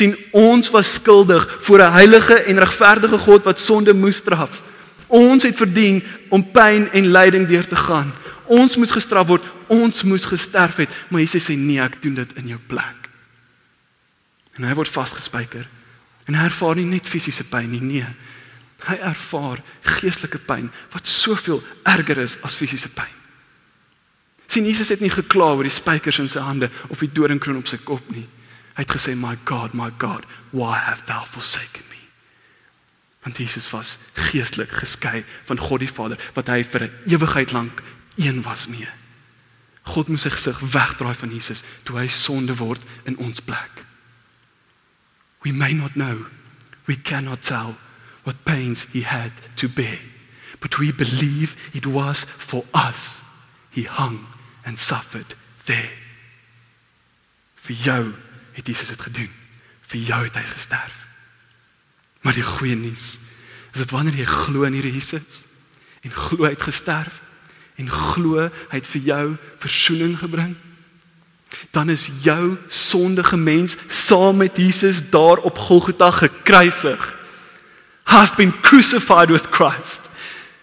Sien 0.00 0.16
ons 0.36 0.70
was 0.72 0.94
skuldig 0.96 1.44
voor 1.66 1.84
'n 1.84 1.92
heilige 1.92 2.34
en 2.34 2.58
regverdige 2.58 3.18
God 3.18 3.44
wat 3.44 3.60
sonde 3.60 3.94
moes 3.94 4.16
straf. 4.16 4.62
Ons 5.06 5.42
het 5.42 5.56
verdien 5.56 6.02
om 6.28 6.50
pyn 6.50 6.90
en 6.92 7.10
lyding 7.10 7.46
deur 7.48 7.66
te 7.66 7.76
gaan. 7.76 8.12
Ons 8.46 8.76
moes 8.76 8.90
gestraf 8.90 9.26
word, 9.26 9.44
ons 9.66 10.02
moes 10.02 10.24
gesterf 10.24 10.76
het, 10.76 10.90
maar 11.08 11.20
Jesus 11.20 11.44
sê 11.44 11.54
nee, 11.54 11.80
ek 11.80 12.02
doen 12.02 12.14
dit 12.14 12.32
in 12.34 12.46
jou 12.46 12.58
plek. 12.66 13.10
En 14.56 14.64
hy 14.64 14.74
word 14.74 14.88
vasgespijker. 14.88 15.68
En 16.26 16.34
hy 16.34 16.44
ervaar 16.44 16.76
nie 16.76 16.84
net 16.84 17.08
fisiese 17.08 17.44
pyn 17.44 17.70
nie, 17.70 17.80
nee. 17.80 18.06
Hy 18.86 18.96
ervaar 18.96 19.62
geestelike 19.80 20.38
pyn 20.38 20.70
wat 20.92 21.06
soveel 21.06 21.62
erger 21.82 22.18
is 22.18 22.38
as 22.42 22.54
fisiese 22.54 22.88
pyn. 22.88 23.14
Sien 24.46 24.66
Jesus 24.66 24.88
het 24.88 25.00
nie 25.00 25.10
gekla 25.10 25.54
oor 25.54 25.62
die 25.62 25.70
spykers 25.70 26.18
in 26.18 26.28
sy 26.28 26.40
hande 26.40 26.70
of 26.88 26.98
die 26.98 27.12
doringkroon 27.12 27.58
op 27.58 27.68
sy 27.68 27.76
kop 27.76 28.10
nie. 28.10 28.26
Hy 28.80 28.86
het 28.86 28.96
gesê, 28.96 29.14
"My 29.14 29.36
God, 29.44 29.74
my 29.74 29.90
God, 29.98 30.24
why 30.50 30.78
have 30.78 31.04
thou 31.04 31.26
forsaken 31.26 31.84
me?" 31.90 32.00
Want 33.22 33.36
Jesus 33.36 33.70
was 33.70 33.98
geestelik 34.12 34.70
geskei 34.70 35.24
van 35.44 35.58
God 35.58 35.80
die 35.80 35.92
Vader 35.92 36.30
wat 36.32 36.46
hy 36.48 36.64
vir 36.64 36.82
'n 36.82 36.92
ewigheid 37.04 37.52
lank 37.52 37.82
een 38.16 38.42
was 38.42 38.66
mee. 38.66 38.88
God 39.82 40.08
moes 40.08 40.22
sy 40.22 40.30
gesig 40.30 40.58
wegdraai 40.58 41.14
van 41.14 41.32
Jesus 41.32 41.62
toe 41.82 41.98
hy 41.98 42.08
sonde 42.08 42.56
word 42.56 42.80
in 43.04 43.16
ons 43.16 43.40
plek. 43.40 43.84
We 45.42 45.52
may 45.52 45.72
not 45.72 45.92
know, 45.92 46.26
we 46.84 46.96
cannot 46.96 47.42
tell 47.42 47.76
what 48.22 48.44
pains 48.44 48.86
he 48.92 49.02
had 49.04 49.32
to 49.54 49.68
bear, 49.68 49.98
but 50.58 50.78
we 50.78 50.92
believe 50.92 51.54
it 51.72 51.86
was 51.86 52.26
for 52.36 52.64
us 52.72 53.16
he 53.70 53.82
hung 53.82 54.26
and 54.64 54.78
suffered 54.78 55.36
there. 55.64 55.90
Vir 57.62 57.76
jou 57.76 58.14
het 58.60 58.70
Jesus 58.72 58.92
dit 58.92 59.00
gedoen. 59.00 59.30
Vir 59.90 60.00
jou 60.12 60.22
het 60.24 60.38
hy 60.38 60.46
gesterf. 60.52 60.96
Maar 62.20 62.36
die 62.36 62.46
goeie 62.46 62.76
nuus 62.76 63.18
is 63.70 63.82
dit 63.84 63.92
wanneer 63.94 64.18
jy 64.18 64.26
glo 64.28 64.66
in 64.66 64.76
hierdie 64.76 64.96
Jesus 64.96 65.44
en 66.04 66.12
glo 66.14 66.44
hy 66.44 66.54
het 66.54 66.64
gesterf 66.68 67.20
en 67.80 67.88
glo 67.90 68.48
hy 68.48 68.76
het 68.76 68.88
vir 68.90 69.06
jou 69.08 69.24
verzoening 69.62 70.16
gebring 70.18 70.56
dan 71.70 71.90
is 71.90 72.10
jou 72.22 72.56
sondige 72.68 73.36
mens 73.36 73.76
saam 73.88 74.36
met 74.36 74.56
Jesus 74.56 75.10
daar 75.10 75.36
op 75.36 75.58
Golgotha 75.58 76.10
gekruisig. 76.10 77.18
Have 78.02 78.34
been 78.36 78.60
crucified 78.60 79.28
with 79.28 79.46
Christ. 79.50 80.09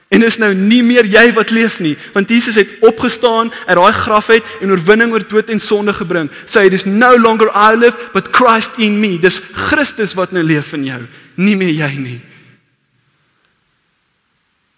En 0.07 0.23
is 0.23 0.37
nou 0.39 0.53
nie 0.55 0.79
meer 0.87 1.05
jy 1.05 1.25
wat 1.35 1.51
leef 1.51 1.81
nie, 1.83 1.97
want 2.13 2.29
Jesus 2.31 2.55
het 2.55 2.69
opgestaan 2.85 3.51
uit 3.65 3.75
daai 3.75 3.93
graf 3.93 4.29
uit 4.31 4.51
en 4.63 4.71
oorwinning 4.71 5.11
oor 5.11 5.25
dood 5.27 5.51
en 5.51 5.59
sonde 5.59 5.91
gebring. 5.93 6.29
Sê 6.47 6.63
hy 6.63 6.71
dis 6.71 6.87
no 6.87 7.11
longer 7.19 7.51
I 7.51 7.75
live 7.75 8.11
but 8.13 8.31
Christ 8.35 8.79
in 8.79 8.99
me. 9.01 9.17
Dis 9.19 9.41
Christus 9.67 10.15
wat 10.15 10.31
nou 10.31 10.45
leef 10.47 10.71
in 10.77 10.87
jou, 10.87 11.01
nie 11.35 11.57
meer 11.59 11.75
jy 11.75 11.91
nie. 11.99 12.19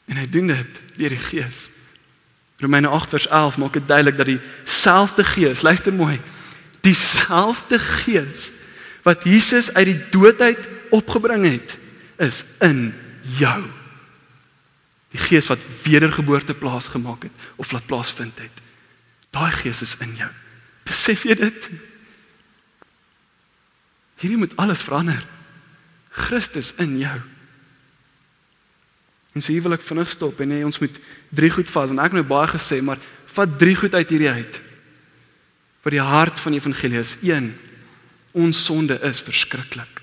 En 0.10 0.18
hy 0.18 0.26
doen 0.34 0.50
dit 0.50 0.82
deur 0.98 1.14
die 1.14 1.22
Gees. 1.22 1.68
Romeine 2.60 2.90
8 2.92 3.14
vers 3.14 3.28
11 3.30 3.62
maak 3.62 3.78
dit 3.78 3.88
duidelik 3.88 4.18
dat 4.18 4.32
dieselfde 4.34 5.24
Gees, 5.24 5.62
luister 5.62 5.94
mooi, 5.94 6.18
dieselfde 6.84 7.80
Gees 7.80 8.50
wat 9.06 9.24
Jesus 9.24 9.70
uit 9.78 9.94
die 9.94 10.00
dood 10.12 10.42
uit 10.42 10.66
opgebring 10.92 11.46
het, 11.46 11.78
is 12.18 12.44
in 12.66 12.90
jou. 13.38 13.62
Die 15.10 15.22
gees 15.22 15.48
wat 15.50 15.63
wedergeboorte 15.84 16.54
plaasgemaak 16.54 17.24
het 17.24 17.48
of 17.56 17.72
laat 17.72 17.86
plaasvind 17.86 18.38
het. 18.38 18.62
Daai 19.34 19.51
gees 19.51 19.82
is 19.82 19.98
in 20.04 20.16
jou. 20.18 20.30
Besef 20.86 21.24
jy 21.25 21.36
dit? 21.38 21.70
Hierdie 24.22 24.38
moet 24.38 24.56
alles 24.58 24.84
verander. 24.86 25.22
Christus 26.10 26.74
in 26.82 26.98
jou. 27.00 27.18
En 29.38 29.42
so 29.42 29.54
hier 29.54 29.63
wil 29.63 29.78
ek 29.78 29.86
vinnig 29.86 30.10
stop 30.10 30.42
en 30.42 30.51
hê 30.54 30.63
ons 30.66 30.82
moet 30.82 30.98
drie 31.30 31.51
goed 31.54 31.70
vat 31.70 31.92
want 31.92 32.01
ek 32.01 32.12
het 32.12 32.20
nou 32.20 32.28
baie 32.28 32.50
gesê, 32.50 32.82
maar 32.82 33.01
vat 33.36 33.58
drie 33.62 33.75
goed 33.78 33.94
uit 33.96 34.10
hierdie 34.10 34.34
uit. 34.34 34.62
Vir 35.86 35.96
die 35.96 36.04
hart 36.04 36.42
van 36.42 36.56
die 36.56 36.62
evangelie 36.62 37.01
is 37.01 37.18
1 37.24 37.54
ons 38.39 38.66
sonde 38.66 39.00
is 39.06 39.24
verskriklik. 39.25 40.01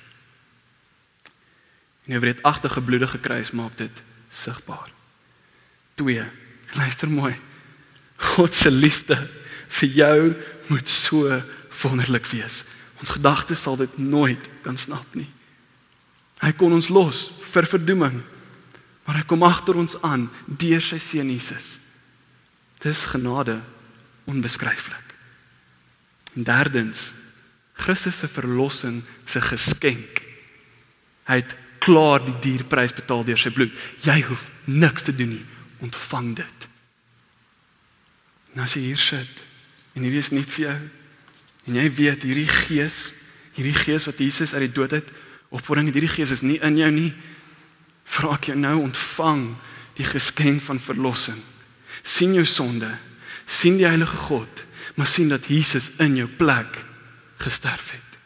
En 2.06 2.14
'n 2.14 2.20
wreedagtige 2.20 2.80
bloedige 2.80 3.18
kruis 3.18 3.50
maak 3.50 3.76
dit 3.78 4.02
sigbaar. 4.30 4.95
2. 5.96 6.24
Luister 6.76 7.08
mooi. 7.08 7.34
God 8.16 8.54
se 8.54 8.70
liefde 8.70 9.16
vir 9.80 9.88
jou 9.88 10.20
moet 10.68 10.88
so 10.88 11.28
wonderlik 11.82 12.28
wees. 12.32 12.64
Ons 13.00 13.14
gedagtes 13.16 13.64
sal 13.64 13.78
dit 13.80 13.98
nooit 14.00 14.48
kan 14.64 14.76
snap 14.76 15.16
nie. 15.16 15.28
Hy 16.44 16.52
kon 16.56 16.74
ons 16.76 16.90
los 16.92 17.26
vir 17.52 17.68
verdoeming, 17.68 18.20
maar 19.06 19.18
hy 19.20 19.24
kom 19.28 19.44
agter 19.46 19.78
ons 19.80 19.96
aan 20.04 20.28
deur 20.46 20.84
sy 20.84 21.00
seun 21.00 21.32
Jesus. 21.32 21.78
Dis 22.84 23.06
genade 23.08 23.56
onbeskryflik. 24.28 25.14
En 26.36 26.44
derdens, 26.44 27.12
Christus 27.76 28.20
se 28.20 28.28
verlossing 28.28 29.00
se 29.28 29.40
geskenk. 29.44 30.20
Hy 31.28 31.40
het 31.40 31.56
klaar 31.80 32.24
die 32.24 32.36
dierprys 32.44 32.92
betaal 32.96 33.24
deur 33.24 33.40
sy 33.40 33.52
bloed. 33.52 33.72
Jy 34.04 34.20
hoef 34.28 34.48
niks 34.68 35.08
te 35.08 35.14
doen 35.16 35.36
nie 35.38 35.44
ontvang 35.84 36.34
dit. 36.36 36.68
En 38.54 38.64
as 38.64 38.76
jy 38.76 38.86
hier 38.88 39.00
sit 39.00 39.42
en 39.96 40.04
hierdie 40.04 40.22
is 40.22 40.32
nie 40.32 40.44
vir 40.44 40.64
jou 40.66 40.78
en 41.66 41.78
jy 41.80 41.86
weet 41.98 42.26
hierdie 42.28 42.48
gees, 42.48 43.10
hierdie 43.56 43.76
gees 43.76 44.06
wat 44.06 44.20
Jesus 44.22 44.54
uit 44.54 44.68
die 44.68 44.76
dood 44.76 44.94
uit 44.94 45.08
opbring, 45.54 45.90
hierdie 45.90 46.10
gees 46.10 46.32
is 46.34 46.44
nie 46.46 46.58
in 46.64 46.78
jou 46.78 46.90
nie. 46.94 47.10
Vra 48.06 48.36
ek 48.36 48.52
jou 48.52 48.58
nou 48.58 48.76
ontvang 48.84 49.48
die 49.98 50.06
geskenk 50.06 50.62
van 50.62 50.80
verlossing. 50.82 51.42
sien 52.06 52.34
jou 52.36 52.44
sonde, 52.46 52.86
sien 53.46 53.78
die 53.80 53.86
heilige 53.86 54.16
God, 54.28 54.62
maar 54.94 55.08
sien 55.10 55.28
dat 55.28 55.48
Jesus 55.50 55.90
in 55.98 56.14
jou 56.16 56.28
plek 56.28 56.84
gesterf 57.42 57.90
het. 57.90 58.18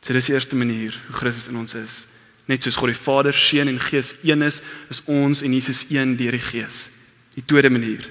So 0.00 0.12
dis 0.12 0.30
die 0.30 0.34
eerste 0.34 0.56
manier 0.56 0.96
hoe 1.06 1.16
Christus 1.16 1.48
in 1.48 1.58
ons 1.60 1.74
is. 1.76 2.06
Net 2.50 2.62
soos 2.62 2.76
God 2.76 2.92
die 2.92 2.98
Vader, 2.98 3.32
Seun 3.32 3.70
en 3.72 3.80
Gees 3.80 4.14
een 4.22 4.42
is, 4.44 4.60
is 4.92 5.00
ons 5.08 5.42
en 5.42 5.52
Jesus 5.52 5.86
een 5.88 6.16
deur 6.16 6.36
die 6.36 6.44
Gees. 6.44 6.88
Die 7.34 7.44
tweede 7.44 7.70
manier 7.70 8.04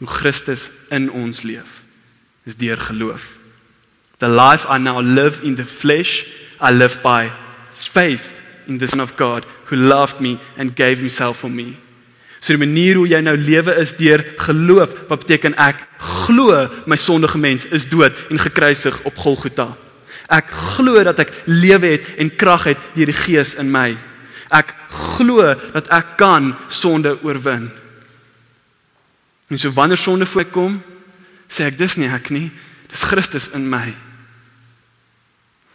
hoe 0.00 0.08
Christus 0.08 0.70
in 0.88 1.10
ons 1.12 1.42
leef 1.44 1.82
is 2.48 2.56
deur 2.56 2.80
geloof. 2.80 3.36
The 4.18 4.28
life 4.28 4.68
I 4.68 4.78
now 4.78 5.02
live 5.02 5.42
in 5.44 5.54
the 5.54 5.66
flesh, 5.66 6.24
I 6.60 6.72
live 6.72 7.02
by 7.02 7.28
faith 7.72 8.40
in 8.66 8.78
the 8.78 8.86
Son 8.86 9.00
of 9.00 9.16
God 9.16 9.44
who 9.68 9.76
loved 9.76 10.20
me 10.20 10.38
and 10.56 10.76
gave 10.76 10.98
himself 10.98 11.38
for 11.38 11.50
me. 11.50 11.76
So 12.40 12.56
die 12.56 12.62
manier 12.62 12.96
hoe 12.96 13.08
jy 13.08 13.20
nou 13.20 13.36
lewe 13.36 13.74
is 13.82 13.92
deur 13.98 14.24
geloof, 14.40 14.94
wat 15.10 15.26
beteken 15.26 15.58
ek 15.60 15.84
glo 16.00 16.64
my 16.88 16.96
sondige 16.96 17.38
mens 17.38 17.66
is 17.68 17.88
dood 17.90 18.16
en 18.32 18.40
gekruisig 18.40 18.96
op 19.04 19.20
Golgotha. 19.20 19.74
Ek 20.30 20.52
glo 20.76 21.02
dat 21.02 21.18
ek 21.24 21.32
lewe 21.50 21.96
het 21.96 22.06
en 22.22 22.30
krag 22.30 22.68
het 22.70 22.90
deur 22.94 23.10
die 23.10 23.16
Gees 23.16 23.56
in 23.58 23.70
my. 23.72 23.96
Ek 24.54 24.72
glo 25.16 25.42
dat 25.74 25.90
ek 25.94 26.16
kan 26.20 26.52
sonde 26.70 27.16
oorwin. 27.26 27.68
En 29.50 29.58
so 29.58 29.72
wanneer 29.74 29.98
sonde 29.98 30.26
voorkom, 30.30 30.78
sê 31.50 31.66
ek 31.66 31.78
dis 31.78 31.96
nie 31.98 32.10
ek 32.10 32.30
nie, 32.30 32.48
dis 32.90 33.02
Christus 33.10 33.48
in 33.58 33.66
my. 33.70 33.90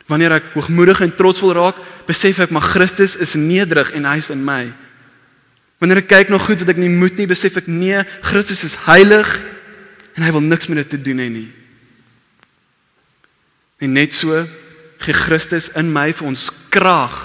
Wanneer 0.08 0.38
ek 0.38 0.54
hoogmoedig 0.54 1.02
en 1.04 1.14
trotsvol 1.18 1.56
raak, 1.58 1.80
besef 2.08 2.40
ek 2.46 2.54
maar 2.56 2.64
Christus 2.64 3.18
is 3.20 3.36
nederig 3.36 3.92
en 3.98 4.08
hy 4.08 4.20
is 4.22 4.32
in 4.32 4.44
my. 4.46 4.70
Wanneer 5.84 6.04
ek 6.04 6.12
kyk 6.14 6.32
na 6.32 6.40
goed 6.40 6.62
wat 6.64 6.72
ek 6.72 6.80
nie 6.80 6.92
moet 6.94 7.18
nie, 7.20 7.28
besef 7.28 7.58
ek 7.60 7.68
nee, 7.68 8.00
Christus 8.24 8.64
is 8.68 8.78
heilig 8.86 9.28
en 10.16 10.24
hy 10.24 10.32
wil 10.32 10.46
niks 10.46 10.70
met 10.72 10.80
dit 10.84 10.96
te 10.96 11.02
doen 11.10 11.20
hê 11.20 11.28
nie. 11.32 11.50
En 13.84 13.92
net 13.92 14.14
so 14.16 14.46
gee 15.04 15.14
Christus 15.14 15.70
in 15.76 15.92
my 15.94 16.10
vir 16.16 16.28
ons 16.28 16.48
krag 16.74 17.16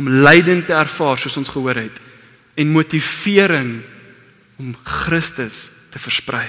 om 0.00 0.08
lyding 0.08 0.64
te 0.66 0.76
ervaar 0.76 1.20
soos 1.20 1.36
ons 1.40 1.52
gehoor 1.52 1.78
het 1.82 2.00
en 2.56 2.72
motivering 2.72 3.80
om 4.60 4.72
Christus 4.84 5.70
te 5.92 6.00
versprei. 6.00 6.48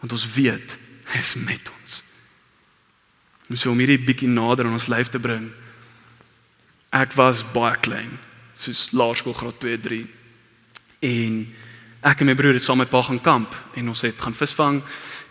Want 0.00 0.14
ons 0.14 0.26
weet 0.34 0.76
hy 1.10 1.18
is 1.20 1.34
met 1.42 1.70
ons. 1.80 2.00
En 3.50 3.58
so 3.58 3.72
om 3.72 3.82
hierdie 3.82 3.98
bietjie 3.98 4.30
nader 4.30 4.68
aan 4.68 4.78
ons 4.78 4.90
lyf 4.90 5.10
te 5.10 5.18
bring. 5.22 5.48
Ek 6.94 7.14
was 7.18 7.42
baie 7.54 7.76
klein, 7.82 8.12
soos 8.58 8.90
laerskool 8.94 9.34
graad 9.34 9.58
2, 9.62 9.80
3. 9.82 10.00
En 11.10 11.40
ek 12.10 12.22
en 12.22 12.30
my 12.30 12.36
broer 12.38 12.58
het 12.58 12.64
saam 12.64 12.80
met 12.82 12.90
pa 12.90 13.02
gaan 13.06 13.20
kamp 13.22 13.54
en 13.78 13.90
ons 13.92 14.04
het 14.06 14.22
gaan 14.22 14.36
visvang 14.36 14.80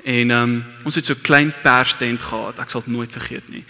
En 0.09 0.31
ehm 0.31 0.41
um, 0.41 0.63
ons 0.83 0.95
het 0.95 1.05
so 1.05 1.15
klein 1.21 1.53
perstent 1.61 2.21
gehad. 2.21 2.59
Ek 2.59 2.69
sal 2.69 2.81
dit 2.85 2.93
nooit 2.93 3.11
vergeet 3.11 3.49
nie. 3.53 3.63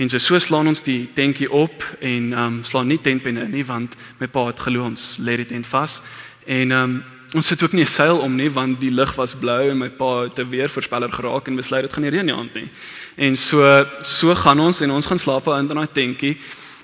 En 0.00 0.08
so 0.08 0.18
so 0.18 0.38
slaan 0.40 0.70
ons 0.70 0.80
die 0.82 1.10
tentjie 1.14 1.50
op 1.50 1.84
en 2.00 2.32
ehm 2.32 2.44
um, 2.44 2.60
slaan 2.64 2.88
nie 2.88 3.00
tentpenne 3.00 3.44
nie 3.48 3.64
want 3.68 3.96
my 4.20 4.26
pa 4.26 4.46
het 4.48 4.62
glo 4.64 4.86
ons 4.88 5.16
lê 5.20 5.36
dit 5.42 5.50
tent 5.52 5.66
vas. 5.66 6.00
En 6.46 6.72
ehm 6.72 6.94
um, 6.96 7.02
ons 7.32 7.48
het 7.48 7.62
ook 7.62 7.72
nie 7.72 7.84
'n 7.84 7.96
seil 7.98 8.18
om 8.18 8.34
nie 8.36 8.50
want 8.50 8.80
die 8.80 8.90
lug 8.90 9.14
was 9.16 9.34
blou 9.34 9.70
en 9.70 9.78
my 9.78 9.88
pa 9.88 10.22
het 10.22 10.38
'n 10.38 10.48
weervoorspeller 10.48 11.12
geraak 11.12 11.46
en 11.48 11.56
besluit 11.56 11.82
dit 11.82 11.92
gaan 11.92 12.02
nie 12.02 12.10
reën 12.10 12.26
die 12.26 12.34
aand 12.34 12.54
nie. 12.54 12.68
En 13.16 13.36
so 13.36 13.86
so 14.02 14.34
gaan 14.34 14.60
ons 14.60 14.80
en 14.80 14.90
ons 14.90 15.06
gaan 15.06 15.18
slaap 15.18 15.46
in 15.46 15.66
daai 15.66 15.88
tentjie. 15.92 16.38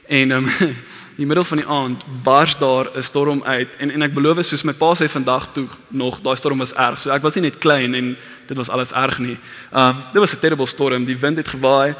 En 0.08 0.30
ehm 0.30 0.44
um, 0.44 0.50
in 1.18 1.24
die 1.24 1.26
middel 1.26 1.44
van 1.44 1.58
die 1.58 1.66
aand 1.66 2.02
bars 2.22 2.58
daar 2.58 2.86
'n 2.96 3.02
storm 3.02 3.42
uit 3.44 3.76
en 3.78 3.90
en 3.90 4.02
ek 4.02 4.14
beloof 4.14 4.44
soos 4.44 4.62
my 4.62 4.72
pa 4.72 4.94
sê 4.94 5.08
vandag 5.08 5.52
toe 5.52 5.66
nog 5.88 6.20
daai 6.20 6.36
storm 6.36 6.58
was 6.58 6.74
erg. 6.74 7.00
So 7.00 7.10
ek 7.10 7.22
was 7.22 7.34
nie 7.34 7.42
net 7.42 7.58
klein 7.58 7.94
en 7.94 8.16
dit 8.48 8.56
was 8.56 8.68
alles 8.68 8.92
erg 8.92 9.18
nie. 9.18 9.38
Um 9.72 10.02
dit 10.12 10.20
was 10.20 10.32
'n 10.32 10.38
terrible 10.38 10.66
storm. 10.66 11.04
Die 11.04 11.18
wind 11.18 11.36
het 11.36 11.48
gewaai. 11.48 11.94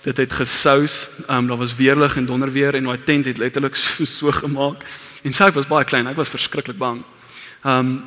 Dit 0.00 0.16
het 0.16 0.32
gesous. 0.32 1.08
Um 1.28 1.46
daar 1.46 1.56
was 1.56 1.74
weerlig 1.74 2.16
en 2.16 2.26
donderweer 2.26 2.74
en 2.74 2.84
daai 2.84 3.04
tent 3.04 3.24
het 3.24 3.38
letterlik 3.38 3.76
so, 3.84 4.04
so 4.04 4.30
gemaak. 4.30 4.82
En 5.22 5.32
sy 5.32 5.50
was 5.52 5.66
baie 5.66 5.84
klein. 5.84 6.06
Ek 6.06 6.16
was 6.16 6.28
verskriklik 6.28 6.78
bang. 6.78 7.02
Um 7.64 8.04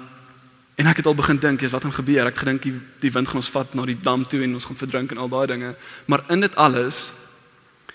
en 0.76 0.88
ek 0.88 0.98
het 0.98 1.06
al 1.06 1.16
begin 1.16 1.40
dink, 1.40 1.62
wat 1.62 1.82
gaan 1.82 1.94
gebeur? 1.94 2.26
Ek 2.26 2.38
gedink 2.38 2.62
die, 2.62 2.82
die 3.00 3.12
wind 3.12 3.28
gaan 3.28 3.36
ons 3.40 3.50
vat 3.50 3.74
na 3.74 3.86
die 3.86 4.02
dam 4.02 4.28
toe 4.28 4.44
en 4.44 4.54
ons 4.54 4.66
gaan 4.66 4.76
verdrink 4.76 5.12
en 5.12 5.18
al 5.18 5.30
daai 5.30 5.48
dinge. 5.48 5.76
Maar 6.06 6.24
in 6.28 6.40
dit 6.40 6.56
alles 6.56 7.14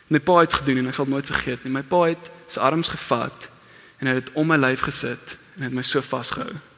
my 0.07 0.19
pa 0.19 0.41
het 0.41 0.55
gedoen 0.55 0.79
en 0.79 0.87
ek 0.87 0.95
sal 0.95 1.07
nooit 1.07 1.27
vergeet 1.27 1.65
nie. 1.65 1.73
My 1.73 1.83
pa 1.83 2.03
het 2.09 2.31
sy 2.47 2.61
arms 2.61 2.89
gevat 2.89 3.51
en 3.99 4.07
hy 4.07 4.15
het 4.15 4.33
om 4.33 4.47
my 4.47 4.57
lyf 4.57 4.81
gesit 4.81 5.37
en 5.57 5.63
het 5.63 5.73
my 5.73 5.83
so 5.83 6.01
vasgehou. 6.01 6.70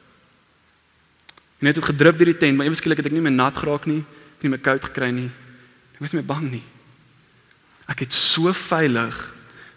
Net 1.63 1.79
het 1.79 1.87
gedrup 1.87 2.17
deur 2.19 2.33
die 2.33 2.37
tent, 2.37 2.57
maar 2.57 2.67
ewe 2.67 2.75
skielik 2.75 2.99
het 2.99 3.07
ek 3.07 3.15
nie 3.15 3.23
meer 3.23 3.35
nat 3.35 3.55
geraak 3.55 3.87
nie, 3.87 4.01
nie 4.43 4.51
meer 4.51 4.61
koud 4.63 4.83
gekry 4.89 5.13
nie. 5.15 5.29
Ek 5.95 6.01
was 6.03 6.11
nie 6.11 6.19
meer 6.19 6.27
bang 6.27 6.49
nie. 6.57 6.65
Ek 7.87 8.03
het 8.03 8.15
so 8.15 8.51
veilig, 8.55 9.15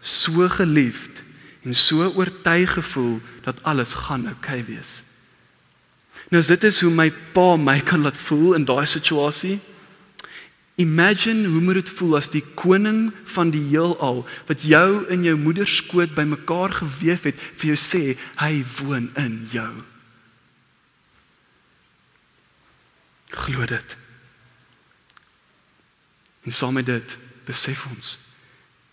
so 0.02 0.48
geliefd 0.50 1.22
en 1.66 1.74
so 1.74 2.06
oortuig 2.14 2.76
gevoel 2.78 3.20
dat 3.46 3.62
alles 3.66 3.94
gaan 4.06 4.26
oukei 4.30 4.60
okay 4.62 4.66
wees. 4.66 5.00
Nou 6.30 6.42
as 6.42 6.50
dit 6.50 6.66
is 6.66 6.80
hoe 6.82 6.90
my 6.90 7.08
pa 7.34 7.54
my 7.58 7.78
kan 7.86 8.02
laat 8.06 8.18
voel 8.18 8.54
in 8.58 8.66
daai 8.66 8.86
situasie, 8.86 9.58
Imagine 10.76 11.48
hoe 11.48 11.60
moet 11.60 11.74
dit 11.74 11.90
voel 11.96 12.18
as 12.18 12.26
die 12.28 12.42
koning 12.54 13.08
van 13.32 13.48
die 13.48 13.62
heelal 13.70 14.26
wat 14.44 14.60
jou 14.60 15.06
in 15.08 15.22
jou 15.24 15.32
moeder 15.40 15.68
skoot 15.68 16.12
bymekaar 16.12 16.74
gewewe 16.82 17.30
het 17.30 17.44
vir 17.56 17.70
jou 17.70 17.76
sê 17.80 18.02
hy 18.42 18.58
woon 18.76 19.06
in 19.16 19.38
jou. 19.54 19.70
Glo 23.36 23.66
dit. 23.68 23.96
En 26.46 26.52
saam 26.52 26.78
met 26.78 26.86
dit 26.86 27.18
besef 27.46 27.84
ons 27.90 28.16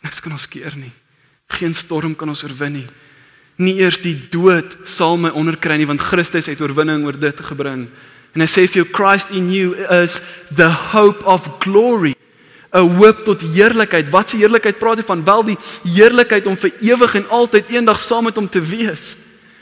niks 0.04 0.20
kan 0.20 0.36
ons 0.36 0.48
keer 0.52 0.76
nie. 0.76 0.92
Geen 1.48 1.74
storm 1.74 2.16
kan 2.16 2.28
ons 2.28 2.44
oorwin 2.44 2.82
nie. 2.82 2.88
Nie 3.62 3.78
eers 3.80 4.02
die 4.04 4.16
dood 4.34 4.76
sal 4.90 5.16
my 5.22 5.32
onderkry 5.38 5.78
nie 5.80 5.88
want 5.88 6.04
Christus 6.04 6.50
het 6.52 6.62
oorwinning 6.62 7.06
oor 7.08 7.18
dit 7.20 7.40
gebring. 7.48 7.86
En 8.34 8.44
hy 8.44 8.50
sê 8.50 8.66
vir 8.68 8.82
jou 8.82 8.90
Christ 8.92 9.32
in 9.32 9.52
you 9.54 9.78
is 10.02 10.20
the 10.52 10.70
hope 10.92 11.24
of 11.24 11.48
glory. 11.64 12.16
'n 12.74 12.98
Hoop 12.98 13.24
tot 13.26 13.42
heerlikheid. 13.42 14.10
Wat 14.10 14.30
se 14.30 14.38
heerlikheid 14.38 14.80
praat 14.80 14.98
hy 14.98 15.06
van? 15.06 15.24
Wel 15.24 15.44
die 15.44 15.58
heerlikheid 15.84 16.48
om 16.50 16.58
vir 16.58 16.72
ewig 16.82 17.16
en 17.16 17.30
altyd 17.30 17.70
eendag 17.70 18.02
saam 18.02 18.24
met 18.24 18.36
hom 18.36 18.50
te 18.50 18.62
wees. 18.62 19.18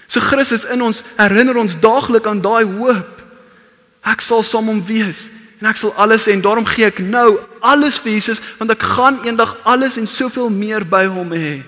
So 0.07 0.19
Christus 0.19 0.63
in 0.65 0.81
ons 0.81 1.03
herinner 1.17 1.57
ons 1.57 1.79
daagliks 1.79 2.27
aan 2.27 2.41
daai 2.41 2.63
hoop. 2.63 3.20
Ek 4.01 4.21
sal 4.21 4.43
saam 4.43 4.69
hom 4.71 4.81
wees 4.85 5.27
en 5.61 5.69
ek 5.69 5.77
sal 5.77 5.93
alles 6.01 6.25
hê 6.25 6.33
en 6.33 6.41
daarom 6.41 6.65
gee 6.65 6.87
ek 6.89 7.03
nou 7.05 7.37
alles 7.61 7.99
vir 8.01 8.15
Jesus 8.15 8.41
want 8.57 8.73
ek 8.73 8.81
gaan 8.95 9.19
eendag 9.27 9.53
alles 9.69 9.99
en 10.01 10.09
soveel 10.09 10.49
meer 10.49 10.85
by 10.87 11.05
hom 11.05 11.33
hê. 11.37 11.59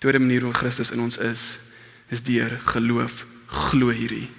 Tweede 0.00 0.20
manier 0.20 0.44
hoe 0.44 0.56
Christus 0.56 0.92
in 0.92 1.00
ons 1.00 1.16
is, 1.20 1.58
is 2.12 2.24
deur 2.24 2.56
geloof, 2.72 3.24
glo 3.68 3.92
hierdie. 3.92 4.30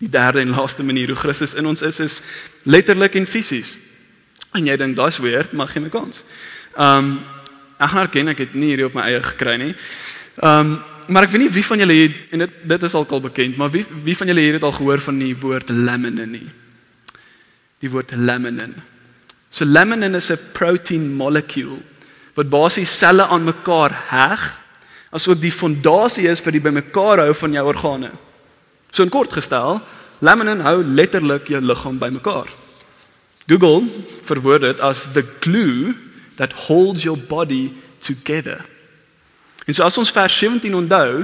Die 0.00 0.10
derde 0.12 0.40
en 0.40 0.52
laaste 0.56 0.84
manier 0.84 1.12
hoe 1.12 1.20
Christus 1.20 1.54
in 1.54 1.68
ons 1.68 1.84
is 1.84 2.00
is 2.00 2.20
letterlik 2.64 3.14
en 3.16 3.28
fisies. 3.28 3.78
En 4.52 4.66
jy 4.66 4.76
dink 4.76 4.96
daai's 4.96 5.20
weird, 5.24 5.52
maar 5.56 5.68
gee 5.72 5.84
my 5.84 5.92
kans. 5.92 6.24
Um 6.76 7.20
ek 7.82 7.92
herken 7.96 8.32
ek 8.32 8.42
het 8.44 8.52
nie 8.54 8.72
hierdie 8.72 8.86
op 8.86 8.96
my 8.96 9.04
eie 9.08 9.22
gekry 9.24 9.56
nie. 9.60 9.72
Um 10.44 10.80
maar 11.08 11.26
ek 11.26 11.32
weet 11.34 11.44
nie 11.44 11.54
wie 11.54 11.64
van 11.64 11.78
julle 11.82 11.98
het 11.98 12.32
en 12.34 12.44
dit 12.44 12.56
dit 12.68 12.82
is 12.82 12.94
alkal 12.94 13.20
bekend, 13.20 13.56
maar 13.56 13.70
wie 13.70 13.84
wie 14.04 14.16
van 14.16 14.30
julle 14.30 14.40
het 14.52 14.62
al 14.62 14.74
gehoor 14.76 15.00
van 15.00 15.18
die 15.18 15.34
woord 15.36 15.70
laminin 15.70 16.30
nie? 16.30 16.48
Die 17.82 17.90
woord 17.90 18.14
laminin. 18.16 18.74
So 19.50 19.64
laminin 19.64 20.14
is 20.14 20.30
'n 20.30 20.38
protein 20.52 21.12
molecule 21.14 21.78
wat 22.34 22.48
basies 22.48 22.98
selle 22.98 23.26
aan 23.26 23.44
mekaar 23.44 23.92
heg 24.08 24.58
asook 25.12 25.40
die 25.40 25.52
fondasie 25.52 26.28
is 26.28 26.40
vir 26.40 26.52
die 26.52 26.64
bymekaar 26.64 27.18
hou 27.18 27.34
van 27.34 27.52
jou 27.52 27.66
organe. 27.68 28.10
So 28.92 29.02
in 29.02 29.10
kort 29.10 29.32
gestel, 29.32 29.80
laminin 30.20 30.60
hou 30.60 30.82
letterlik 30.84 31.48
jou 31.48 31.60
liggaam 31.60 31.98
bymekaar. 31.98 32.48
Google 33.46 33.88
verwoord 34.24 34.60
dit 34.60 34.80
as 34.80 35.12
the 35.12 35.24
glue 35.40 35.94
that 36.36 36.52
holds 36.68 37.04
your 37.04 37.18
body 37.18 37.72
together. 38.00 38.64
En 39.72 39.76
so 39.78 39.86
as 39.88 39.96
ons 39.96 40.10
vers 40.12 40.34
17 40.36 40.74
onthou 40.76 41.22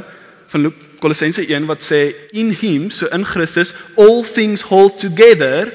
van 0.48 0.72
Kolossense 1.02 1.42
1 1.44 1.66
wat 1.68 1.84
sê 1.84 2.16
in 2.32 2.48
him 2.56 2.88
so 2.88 3.04
in 3.12 3.26
Christus 3.28 3.74
all 4.00 4.24
things 4.24 4.64
hold 4.70 4.96
together 4.96 5.68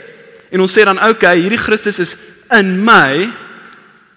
en 0.50 0.64
ons 0.66 0.74
sê 0.74 0.82
dan 0.90 0.98
okay 1.06 1.38
hierdie 1.38 1.62
Christus 1.62 2.02
is 2.02 2.18
in 2.50 2.82
my 2.82 3.30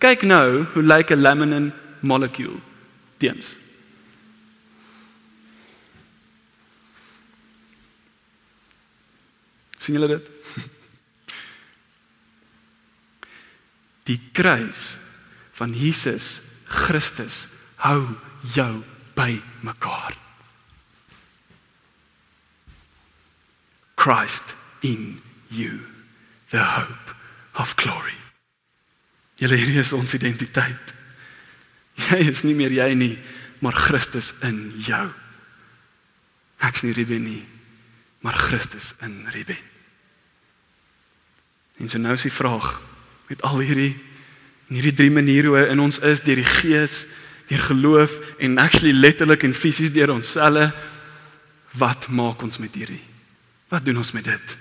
Kyk 0.01 0.25
nou 0.25 0.65
hoe 0.73 0.85
lyk 0.89 1.13
'n 1.13 1.21
laminin 1.21 1.69
molecule 2.01 2.57
teens. 3.21 3.61
sien 9.77 10.01
julle 10.01 10.09
dit? 10.09 10.25
Die 14.09 14.21
kruis 14.33 14.97
van 15.53 15.77
Jesus 15.77 16.41
Christus 16.65 17.53
hou 17.85 18.17
jou 18.55 18.83
by 19.17 19.41
mekaar. 19.61 20.17
Christ 23.97 24.55
in 24.81 25.23
you 25.49 25.81
the 26.51 26.63
hope 26.63 27.15
of 27.55 27.75
glory. 27.75 28.15
Julle 29.41 29.57
hierdie 29.57 29.81
is 29.81 29.93
ons 29.93 30.15
identiteit. 30.17 30.95
Jy 31.97 32.21
is 32.29 32.45
nie 32.45 32.55
meer 32.57 32.73
jy 32.73 32.91
nie, 32.97 33.15
maar 33.65 33.77
Christus 33.77 34.35
in 34.45 34.69
jou. 34.85 35.07
Ek's 36.65 36.85
nie 36.85 36.93
Ruben 36.97 37.25
nie, 37.25 37.43
maar 38.25 38.37
Christus 38.37 38.95
in 39.05 39.25
Ruben. 39.33 39.59
En 41.81 41.89
so 41.93 42.01
nou 42.01 42.15
is 42.17 42.25
die 42.29 42.33
vraag 42.33 42.79
met 43.29 43.43
al 43.45 43.65
hierdie 43.65 43.95
hierdie 44.67 44.97
drie 44.99 45.13
maniere 45.15 45.53
hoe 45.53 45.67
in 45.71 45.79
ons 45.79 46.01
is 46.03 46.25
deur 46.27 46.41
die 46.41 46.49
Gees, 46.49 47.05
deur 47.47 47.63
geloof 47.69 48.17
en 48.43 48.59
actually 48.59 48.93
letterlik 48.93 49.45
en 49.47 49.55
fisies 49.55 49.93
deur 49.95 50.15
ons 50.15 50.33
selle 50.37 50.71
wat 51.79 52.09
maak 52.09 52.43
ons 52.43 52.59
met 52.59 52.75
hierdie? 52.75 53.03
Wat 53.69 53.85
doen 53.85 53.99
ons 54.01 54.13
met 54.17 54.25
dit? 54.25 54.57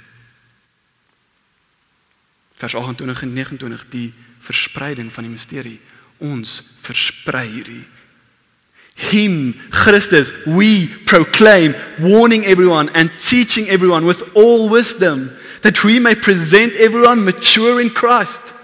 Vers 2.59 2.75
28 2.75 3.21
en 3.21 3.33
29 3.33 3.85
die 3.91 4.07
verspreiding 4.45 5.11
van 5.13 5.27
die 5.27 5.33
misterie. 5.33 5.79
Ons 6.23 6.61
versprei 6.83 7.45
hierdie. 7.51 7.83
Him, 8.95 9.55
Christus, 9.69 10.31
we 10.45 10.87
proclaim, 11.05 11.75
warning 11.99 12.45
everyone 12.45 12.89
and 12.93 13.11
teaching 13.19 13.67
everyone 13.67 14.05
with 14.05 14.23
all 14.35 14.69
wisdom, 14.69 15.31
that 15.61 15.83
we 15.83 15.99
may 15.99 16.15
present 16.15 16.73
everyone 16.75 17.25
mature 17.25 17.81
in 17.81 17.89
Christ. 17.89 18.54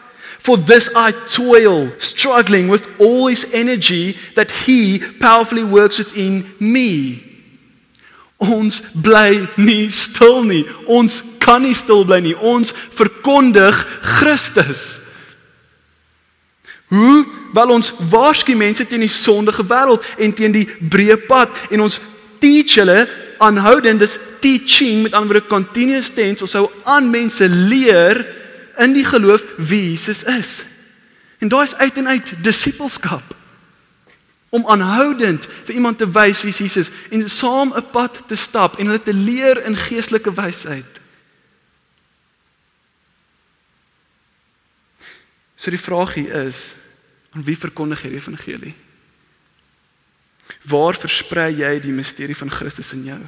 For 0.41 0.57
this 0.57 0.89
I 0.95 1.11
toil, 1.11 1.91
struggling 1.99 2.67
with 2.67 2.87
all 2.99 3.27
his 3.27 3.45
energy 3.53 4.17
that 4.35 4.51
he 4.51 4.97
powerfully 5.19 5.63
works 5.63 5.99
within 5.99 6.49
me. 6.59 7.21
Ons 8.41 8.81
bly 8.97 9.45
nie 9.57 9.91
stil 9.93 10.41
nie. 10.43 10.65
Ons 10.89 11.21
kan 11.37 11.61
nie 11.61 11.77
stil 11.77 12.01
bly 12.09 12.23
nie. 12.25 12.33
Ons 12.33 12.73
verkondig 12.97 13.77
Christus. 14.01 15.03
Hoe 16.89 17.21
wil 17.53 17.75
ons 17.77 17.93
waarsku 18.09 18.57
mense 18.57 18.87
teen 18.89 19.05
die 19.05 19.13
sondige 19.13 19.63
wêreld 19.69 20.01
en 20.17 20.33
teen 20.33 20.57
die 20.57 20.65
breë 20.65 21.21
pad 21.29 21.53
en 21.69 21.85
ons 21.85 22.01
teach 22.41 22.79
hulle 22.81 23.05
aanhoudend 23.41 24.01
dis 24.01 24.17
teaching 24.41 25.05
met 25.05 25.13
ander 25.13 25.37
woorde 25.37 25.51
continuous 25.51 26.09
tense 26.15 26.41
ons 26.41 26.55
sou 26.57 26.65
aan 26.89 27.09
mense 27.13 27.45
leer 27.45 28.23
in 28.81 28.95
die 28.97 29.05
geloof 29.05 29.43
wie 29.57 29.91
Jesus 29.91 30.23
is. 30.23 30.63
En 31.41 31.49
daai 31.49 31.63
is 31.63 31.75
uit 31.75 31.97
en 31.97 32.07
uit 32.07 32.33
disippelskap 32.43 33.35
om 34.51 34.67
aanhoudend 34.67 35.45
vir 35.65 35.77
iemand 35.79 35.97
te 35.97 36.07
wys 36.11 36.41
wie 36.43 36.51
Jesus 36.51 36.91
en 37.09 37.29
saam 37.29 37.71
'n 37.73 37.91
pad 37.91 38.23
te 38.27 38.35
stap 38.35 38.77
en 38.77 38.85
hulle 38.85 39.03
te 39.03 39.13
leer 39.13 39.63
in 39.65 39.77
geestelike 39.77 40.33
wysheid. 40.33 40.99
So 45.55 45.69
die 45.69 45.79
vraag 45.79 46.13
hier 46.13 46.33
is, 46.49 46.75
aan 47.31 47.43
wie 47.43 47.57
verkondig 47.57 48.01
jy 48.01 48.09
die 48.09 48.17
evangelie? 48.17 48.73
Waar 50.67 50.97
versprei 50.97 51.53
jy 51.53 51.79
die 51.79 51.93
misterie 51.95 52.35
van 52.35 52.51
Christus 52.51 52.93
in 52.93 53.03
jou? 53.03 53.19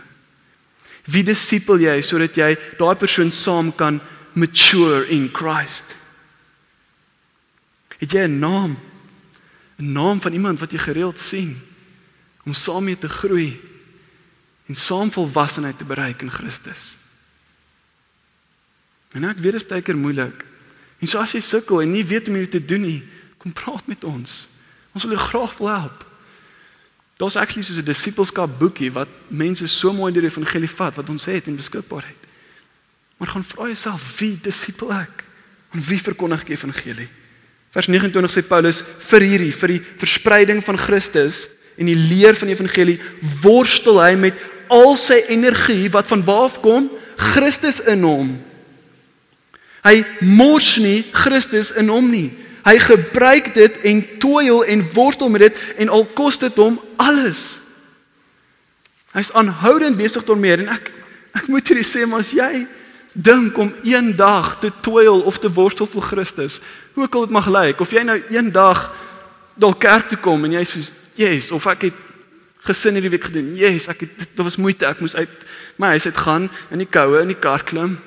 Wie 1.06 1.24
disipel 1.24 1.80
jy 1.80 2.02
sodat 2.02 2.36
jy 2.36 2.58
daai 2.80 2.96
persoon 2.96 3.32
saam 3.32 3.72
kan 3.76 4.02
mature 4.36 5.08
in 5.08 5.30
Christ? 5.34 5.96
Het 7.98 8.12
jy 8.12 8.26
'n 8.28 8.40
naam? 8.40 8.78
'n 9.80 9.92
Naam 9.92 10.22
van 10.22 10.34
iemand 10.34 10.60
wat 10.60 10.72
jy 10.72 10.78
gereeld 10.78 11.20
sien 11.20 11.62
om 12.44 12.54
saam 12.54 12.84
mee 12.84 12.98
te 12.98 13.10
groei 13.10 13.62
en 14.66 14.76
saam 14.76 15.12
volwassenheid 15.12 15.78
te 15.78 15.86
bereik 15.86 16.22
in 16.22 16.32
Christus? 16.32 16.98
En 19.12 19.24
ek 19.24 19.38
weet 19.38 19.52
dit 19.52 19.62
is 19.62 19.68
baie 19.68 19.82
keer 19.82 19.98
moeilik. 19.98 20.46
En 21.00 21.08
so 21.08 21.20
as 21.20 21.32
jy 21.32 21.40
sukkel 21.40 21.82
en 21.82 21.92
nie 21.92 22.06
weet 22.06 22.28
hoe 22.28 22.36
om 22.36 22.42
dit 22.42 22.52
te 22.52 22.66
doen 22.66 22.82
nie, 22.82 23.04
kom 23.38 23.54
praat 23.54 23.88
met 23.88 24.04
ons. 24.04 24.48
Ons 24.94 25.04
wil 25.04 25.18
jou 25.18 25.28
graag 25.28 25.58
wil 25.58 25.68
help. 25.68 26.06
Daar's 27.18 27.36
actually 27.36 27.64
so 27.64 27.74
'n 27.74 27.86
disipelskap 27.86 28.60
boekie 28.60 28.92
wat 28.92 29.10
mense 29.28 29.68
so 29.68 29.94
mooi 29.94 30.12
deur 30.14 30.22
die 30.22 30.32
evangelie 30.32 30.70
vat 30.70 30.96
wat 30.96 31.10
ons 31.10 31.26
het 31.26 31.48
en 31.48 31.56
beskikbaar 31.56 32.06
het. 32.08 32.22
Maar 33.18 33.28
gaan 33.28 33.44
vra 33.44 33.70
jouself, 33.72 34.06
wie 34.20 34.38
disipel 34.42 34.94
ek? 34.94 35.24
En 35.74 35.82
wie 35.82 36.02
verkondig 36.02 36.44
ek 36.44 36.54
die 36.54 36.58
evangelie? 36.58 37.10
Vers 37.74 37.90
29 37.90 38.34
sê 38.34 38.44
Paulus 38.46 38.84
vir 39.10 39.26
hierdie 39.26 39.54
vir 39.56 39.76
die 39.76 39.84
verspreiding 40.02 40.62
van 40.62 40.78
Christus 40.78 41.48
en 41.80 41.90
die 41.90 41.98
leer 41.98 42.38
van 42.38 42.52
die 42.52 42.58
evangelie 42.58 43.00
worstel 43.42 43.98
hy 44.04 44.14
met 44.20 44.38
al 44.74 44.94
sy 44.98 45.24
energie 45.34 45.90
wat 45.94 46.10
van 46.10 46.22
waar 46.26 46.50
af 46.52 46.60
kom? 46.62 46.92
Christus 47.18 47.80
in 47.90 48.06
hom. 48.06 48.36
Hy 49.84 50.04
mors 50.22 50.76
nie 50.82 51.02
Christus 51.14 51.74
in 51.78 51.90
hom 51.92 52.08
nie. 52.12 52.30
Hy 52.64 52.78
gebruik 52.80 53.50
dit 53.58 53.82
en 53.90 54.04
toil 54.22 54.64
en 54.72 54.86
wortel 54.94 55.34
met 55.34 55.48
dit 55.50 55.64
en 55.84 55.92
al 55.92 56.06
kos 56.16 56.40
dit 56.40 56.62
hom 56.62 56.78
alles. 57.02 57.60
Hy's 59.14 59.34
aanhoudend 59.36 60.00
besig 60.00 60.26
daarmee 60.26 60.62
en 60.64 60.72
ek 60.78 60.94
ek 61.34 61.50
moet 61.50 61.66
hierdie 61.68 61.86
sê 61.86 62.06
maar 62.06 62.22
as 62.22 62.32
jy 62.38 62.64
dink 63.14 63.58
om 63.58 63.74
eendag 63.84 64.60
te 64.60 64.72
toil 64.82 65.22
of 65.22 65.40
te 65.40 65.52
worstel 65.54 65.88
vir 65.88 66.02
Christus, 66.02 66.60
hoe 66.94 67.04
ook 67.04 67.16
al 67.16 67.28
dit 67.28 67.36
mag 67.36 67.50
lyk, 67.50 67.80
of 67.80 67.92
jy 67.92 68.02
nou 68.04 68.18
eendag 68.30 68.88
dalk 69.54 69.80
kerk 69.80 70.10
toe 70.10 70.18
kom 70.18 70.46
en 70.46 70.52
jy 70.52 70.64
sê, 70.66 70.92
"Yes," 71.16 71.52
of 71.52 71.66
ek 71.68 71.82
het 71.82 71.94
gesin 72.64 72.96
hierdie 72.98 73.12
week 73.12 73.28
gedoen. 73.28 73.54
Yes, 73.60 73.90
ek 73.92 74.06
het 74.06 74.18
dit 74.24 74.44
was 74.46 74.58
moeite. 74.62 74.88
Ek 74.88 75.02
moes 75.04 75.16
uit 75.16 75.46
my 75.82 75.94
huis 75.96 76.08
uit 76.08 76.18
gaan 76.18 76.50
in 76.72 76.84
die 76.84 76.90
koue 76.90 77.22
in 77.22 77.32
die 77.34 77.40
kar 77.40 77.64
klim. 77.68 77.98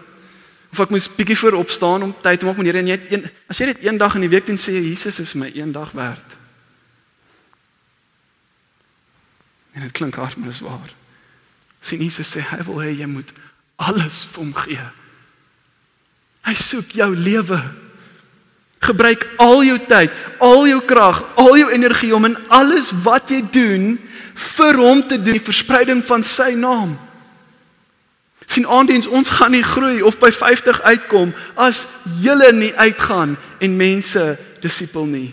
Of 0.73 0.81
ek 0.87 0.95
moes 0.95 1.09
bietjie 1.13 1.37
voor 1.39 1.59
opstaan 1.61 2.07
om 2.07 2.15
tyd 2.25 2.41
te 2.41 2.49
maak 2.49 2.57
met 2.61 2.71
Here 2.71 2.81
en 2.81 2.89
jy 2.89 2.97
het 2.97 3.13
een 3.13 3.27
as 3.53 3.61
jy 3.61 3.71
dit 3.73 3.85
een 3.85 4.01
dag 4.01 4.17
in 4.17 4.25
die 4.27 4.33
week 4.33 4.49
doen 4.49 4.61
sê 4.61 4.77
jy 4.77 4.89
Jesus 4.89 5.21
is 5.21 5.35
my 5.37 5.51
een 5.55 5.73
dag 5.77 5.93
werd. 5.97 6.37
En 9.77 9.85
dit 9.85 9.93
klink 9.93 10.17
hard, 10.17 10.37
maar 10.37 10.49
dit 10.49 10.57
is 10.57 10.65
waar. 10.65 10.93
Sien 11.85 12.01
Jesus 12.01 12.33
sê 12.33 12.41
hy 12.41 12.63
wil 12.65 12.81
hê 12.81 12.95
jy 12.97 13.09
moet 13.11 13.33
alles 13.77 14.25
vir 14.33 14.43
hom 14.43 14.55
gee. 14.57 14.87
Hy 16.47 16.55
soek 16.55 16.95
jou 16.97 17.11
lewe. 17.17 17.59
Gebruik 18.87 19.25
al 19.43 19.65
jou 19.67 19.79
tyd, 19.89 20.13
al 20.39 20.67
jou 20.69 20.81
krag, 20.87 21.23
al 21.41 21.57
jou 21.59 21.71
energie 21.75 22.13
om 22.15 22.29
in 22.29 22.37
alles 22.53 22.93
wat 23.05 23.33
jy 23.33 23.41
doen 23.53 23.97
vir 24.37 24.79
hom 24.79 25.01
te 25.03 25.17
doen, 25.17 25.35
die 25.35 25.43
verspreiding 25.43 26.05
van 26.05 26.23
sy 26.27 26.53
naam. 26.59 26.95
Sien 28.47 28.69
aandiens 28.71 29.09
ons 29.11 29.33
gaan 29.41 29.51
nie 29.57 29.65
groei 29.65 30.03
of 30.07 30.21
by 30.23 30.31
50 30.31 30.79
uitkom 30.87 31.33
as 31.59 31.87
julle 32.23 32.53
nie 32.55 32.71
uitgaan 32.79 33.35
en 33.59 33.81
mense 33.81 34.23
disipel 34.63 35.09
nie. 35.11 35.33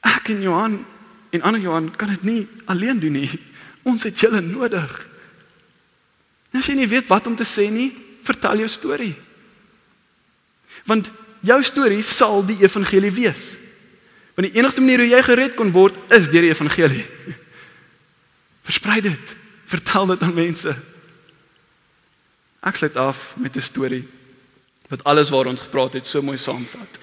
Ek 0.00 0.32
en 0.32 0.40
Johan 0.46 0.78
en 1.30 1.44
ander 1.46 1.60
Johan 1.60 1.90
kan 1.96 2.08
dit 2.14 2.24
nie 2.24 2.40
alleen 2.70 2.98
doen 3.02 3.18
nie. 3.20 3.30
Ons 3.84 4.06
het 4.08 4.18
julle 4.18 4.40
nodig. 4.40 4.88
As 6.52 6.66
jy 6.66 6.74
nie 6.74 6.88
weet 6.90 7.08
wat 7.10 7.26
om 7.26 7.36
te 7.36 7.46
sê 7.46 7.68
nie, 7.70 7.90
vertel 8.26 8.64
jou 8.64 8.68
storie. 8.68 9.14
Want 10.88 11.10
jou 11.46 11.58
storie 11.64 12.02
sal 12.02 12.44
die 12.46 12.58
evangelie 12.62 13.12
wees. 13.14 13.56
Want 14.34 14.48
die 14.48 14.58
enigste 14.58 14.80
manier 14.80 15.04
hoe 15.04 15.10
jy 15.10 15.22
gered 15.22 15.56
kon 15.58 15.72
word 15.72 15.96
is 16.16 16.30
deur 16.32 16.46
die 16.46 16.54
evangelie. 16.54 17.04
Versprei 18.68 19.00
dit. 19.04 19.36
Vertel 19.70 20.06
dit 20.06 20.22
aan 20.26 20.34
mense. 20.34 20.74
Ek 22.60 22.76
sluit 22.76 22.96
af 23.00 23.32
met 23.36 23.56
'n 23.56 23.62
storie 23.62 24.04
wat 24.90 25.04
alles 25.04 25.30
waar 25.30 25.46
ons 25.46 25.62
gepraat 25.62 25.94
het 25.94 26.08
so 26.08 26.22
mooi 26.22 26.36
saamvat. 26.36 26.98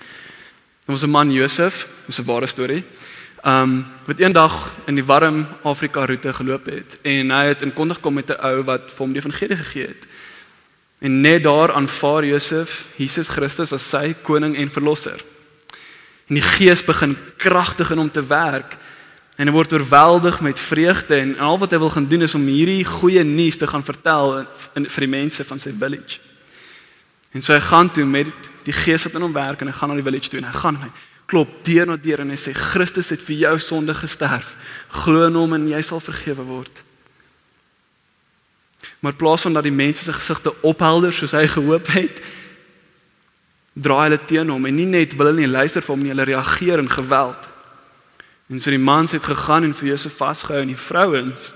Ons 0.85 1.03
'n 1.03 1.09
man 1.09 1.31
Josef, 1.31 1.87
dis 2.05 2.19
'n 2.19 2.25
ware 2.25 2.47
storie. 2.47 2.83
Um 3.45 3.85
wat 4.05 4.19
eendag 4.19 4.71
in 4.85 4.95
die 4.95 5.05
warm 5.05 5.45
Afrika 5.61 6.05
roete 6.05 6.33
geloop 6.33 6.65
het 6.65 6.97
en 7.05 7.31
hy 7.31 7.43
het 7.51 7.61
in 7.61 7.73
kontak 7.73 8.01
kom 8.01 8.13
met 8.13 8.29
'n 8.29 8.41
ou 8.41 8.63
wat 8.63 8.89
vir 8.89 8.97
hom 8.97 9.13
die 9.13 9.21
evangelie 9.21 9.57
gegee 9.57 9.87
het. 9.87 10.07
En 10.99 11.21
net 11.21 11.43
daar 11.43 11.73
aanvaar 11.73 12.25
Josef 12.25 12.87
Jesus 12.95 13.29
Christus 13.29 13.73
as 13.73 13.89
sy 13.89 14.15
koning 14.23 14.57
en 14.57 14.69
verlosser. 14.69 15.21
En 16.27 16.35
die 16.35 16.41
Gees 16.41 16.83
begin 16.83 17.17
kragtig 17.37 17.91
in 17.91 17.97
hom 17.97 18.11
te 18.11 18.25
werk 18.25 18.77
en 19.35 19.47
hy 19.47 19.53
word 19.53 19.73
oorweldig 19.73 20.41
met 20.41 20.59
vreugde 20.59 21.15
en 21.15 21.37
al 21.39 21.57
wat 21.57 21.71
hy 21.71 21.77
wil 21.77 21.89
gaan 21.89 22.07
doen 22.07 22.21
is 22.21 22.35
om 22.35 22.47
hierdie 22.47 22.85
goeie 22.85 23.23
nuus 23.23 23.57
te 23.57 23.67
gaan 23.67 23.83
vertel 23.83 24.45
in 24.73 24.89
vir 24.89 25.05
die 25.05 25.13
mense 25.13 25.43
van 25.43 25.59
sy 25.59 25.71
village. 25.79 26.19
En 27.31 27.41
so 27.41 27.53
hy 27.53 27.59
gaan 27.59 27.91
toe 27.91 28.05
met 28.05 28.27
die 28.63 28.73
Gees 28.73 29.03
wat 29.03 29.13
in 29.13 29.21
hom 29.21 29.33
werk 29.33 29.61
en 29.61 29.67
hy 29.67 29.73
gaan 29.73 29.89
na 29.89 29.95
die 29.95 30.03
village 30.03 30.29
toe 30.29 30.39
en 30.39 30.49
hy 30.49 30.53
gaan 30.57 30.75
hy 30.81 30.89
klop 31.27 31.51
deur 31.67 31.85
na 31.89 31.97
deur 31.99 32.23
en 32.23 32.31
hy 32.31 32.39
sê 32.39 32.53
Christus 32.55 33.11
het 33.11 33.23
vir 33.27 33.41
jou 33.43 33.55
sonde 33.59 33.93
gesterf. 33.95 34.53
Glo 35.03 35.27
in 35.27 35.35
hom 35.35 35.55
en 35.57 35.67
jy 35.69 35.81
sal 35.83 35.99
vergewe 36.03 36.45
word. 36.47 36.83
Maar 39.03 39.11
in 39.11 39.19
plaas 39.19 39.43
van 39.43 39.57
dat 39.57 39.67
die 39.67 39.75
mense 39.75 40.07
se 40.07 40.15
gesigte 40.15 40.53
ophelder 40.65 41.13
soos 41.13 41.35
hy 41.35 41.43
gehoop 41.51 41.91
het, 41.93 42.21
draai 43.77 44.07
hulle 44.07 44.21
teen 44.25 44.49
hom 44.49 44.65
en 44.65 44.79
nie 44.79 44.87
net 44.89 45.13
wil 45.19 45.29
hulle 45.29 45.43
nie 45.43 45.51
luister 45.51 45.83
vir 45.83 45.93
hom 45.93 46.05
nie, 46.05 46.13
hulle 46.15 46.29
reageer 46.31 46.81
in 46.81 46.89
geweld. 46.89 47.49
En 48.47 48.63
so 48.63 48.71
die 48.71 48.81
mans 48.81 49.11
het 49.11 49.27
gegaan 49.27 49.67
en 49.67 49.75
vir 49.75 49.91
Josef 49.91 50.15
vasgehou 50.17 50.63
en 50.63 50.71
die 50.71 50.79
vrouens 50.79 51.51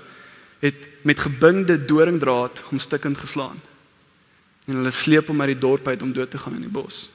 het 0.60 0.84
met 1.08 1.24
gebinde 1.24 1.78
doringdraad 1.80 2.60
hom 2.68 2.78
stukkend 2.78 3.18
geslaan. 3.18 3.56
En 4.68 4.78
hulle 4.78 4.92
sleep 4.94 5.32
hom 5.32 5.40
uit 5.40 5.54
die 5.54 5.62
dorp 5.64 5.88
uit 5.88 6.02
om 6.04 6.12
dood 6.12 6.30
te 6.30 6.38
gaan 6.38 6.60
in 6.60 6.68
die 6.68 6.76
bos. 6.76 7.08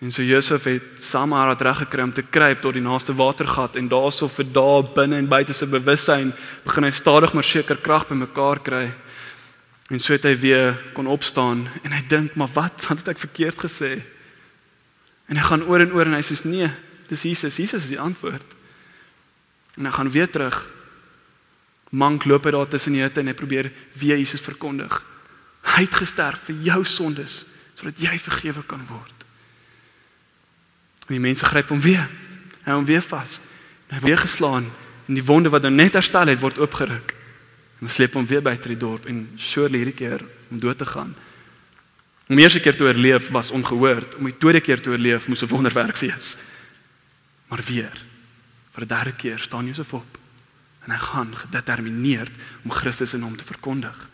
En 0.00 0.08
so 0.10 0.24
Josef 0.24 0.64
het 0.64 1.02
saam 1.04 1.34
haar 1.36 1.52
reg 1.60 1.82
gekry 1.82 2.02
om 2.02 2.12
te 2.12 2.22
kruip 2.24 2.62
tot 2.64 2.72
die 2.72 2.80
naaste 2.80 3.12
watergat 3.12 3.76
en 3.76 3.88
daarso 3.88 4.30
vir 4.32 4.46
dae 4.48 4.80
binne 4.96 5.18
en 5.20 5.28
buite 5.28 5.52
sy 5.52 5.68
bewussyn 5.68 6.32
begin 6.64 6.86
hy 6.88 6.92
stadig 6.96 7.34
maar 7.36 7.44
seker 7.44 7.76
krag 7.84 8.06
bymekaar 8.08 8.62
kry. 8.64 8.86
En 9.92 10.00
so 10.00 10.14
het 10.16 10.24
hy 10.24 10.32
weer 10.40 10.72
kon 10.96 11.10
opstaan 11.10 11.66
en 11.84 11.92
hy 11.92 12.00
dink 12.08 12.38
maar 12.40 12.48
wat 12.56 12.80
wat 12.88 13.04
het 13.04 13.12
ek 13.12 13.20
verkeerd 13.26 13.60
gesê? 13.60 13.98
En 15.28 15.36
hy 15.36 15.44
gaan 15.50 15.68
oor 15.68 15.84
en 15.84 15.92
oor 15.92 16.08
en 16.08 16.16
hy 16.16 16.24
sê 16.24 16.40
nee, 16.48 16.72
dis 17.12 17.28
Jesus, 17.28 17.60
Jesus 17.60 17.84
is 17.84 17.92
die 17.92 18.00
antwoord. 18.00 18.56
En 19.76 19.84
hy 19.84 19.92
gaan 19.98 20.16
weer 20.16 20.32
terug. 20.32 20.64
Mank 21.92 22.24
loop 22.24 22.48
hy 22.48 22.56
daar 22.56 22.72
tussen 22.72 22.96
die 22.96 23.04
hitte 23.04 23.20
en 23.20 23.28
hy 23.28 23.36
probeer 23.36 23.68
weer 24.00 24.16
Jesus 24.16 24.40
verkondig. 24.40 25.02
Hy 25.76 25.84
het 25.84 26.00
gesterf 26.00 26.48
vir 26.48 26.68
jou 26.72 26.82
sondes 26.88 27.42
sodat 27.76 28.00
jy 28.00 28.16
vergewe 28.16 28.64
kan 28.64 28.80
word. 28.88 29.19
En 31.10 31.16
die 31.16 31.24
mense 31.24 31.44
gryp 31.44 31.72
hom 31.74 31.80
weer. 31.82 32.06
Hy 32.62 32.74
hom 32.76 32.84
weer 32.86 33.02
vas. 33.02 33.40
Hy 33.90 33.98
word 33.98 34.06
weer 34.06 34.20
geslaan 34.22 34.68
en 35.10 35.16
die 35.18 35.24
wonde 35.26 35.50
wat 35.50 35.64
nou 35.66 35.72
net 35.74 35.96
herstel 35.98 36.30
het 36.30 36.38
word 36.38 36.60
oopgeruk. 36.62 37.10
En 37.80 37.88
hulle 37.88 37.94
sleep 37.96 38.14
hom 38.14 38.28
weer 38.30 38.44
buite 38.46 38.70
die 38.70 38.78
dorp 38.78 39.08
en 39.10 39.24
surely 39.34 39.80
hierdie 39.80 39.96
keer 39.98 40.22
om 40.54 40.60
dood 40.62 40.78
te 40.78 40.86
gaan. 40.86 41.10
Om 42.30 42.38
die 42.38 42.44
eerste 42.44 42.62
keer 42.62 42.78
te 42.78 42.86
oorleef 42.86 43.32
was 43.34 43.50
ongehoord, 43.50 44.14
om 44.20 44.28
die 44.30 44.36
tweede 44.38 44.60
keer 44.62 44.78
te 44.78 44.92
oorleef 44.94 45.26
moes 45.26 45.42
'n 45.42 45.50
wonderwerk 45.50 45.98
wees. 45.98 46.36
Maar 47.50 47.62
weer 47.66 47.96
vir 48.70 48.84
'n 48.84 48.86
derde 48.86 49.12
keer 49.12 49.38
staan 49.38 49.66
Josef 49.66 49.92
op 49.92 50.18
en 50.86 50.90
hy 50.90 50.98
gaan 50.98 51.36
gedetermineerd 51.36 52.30
om 52.62 52.70
Christus 52.70 53.14
in 53.14 53.22
hom 53.22 53.36
te 53.36 53.44
verkondig. 53.44 54.08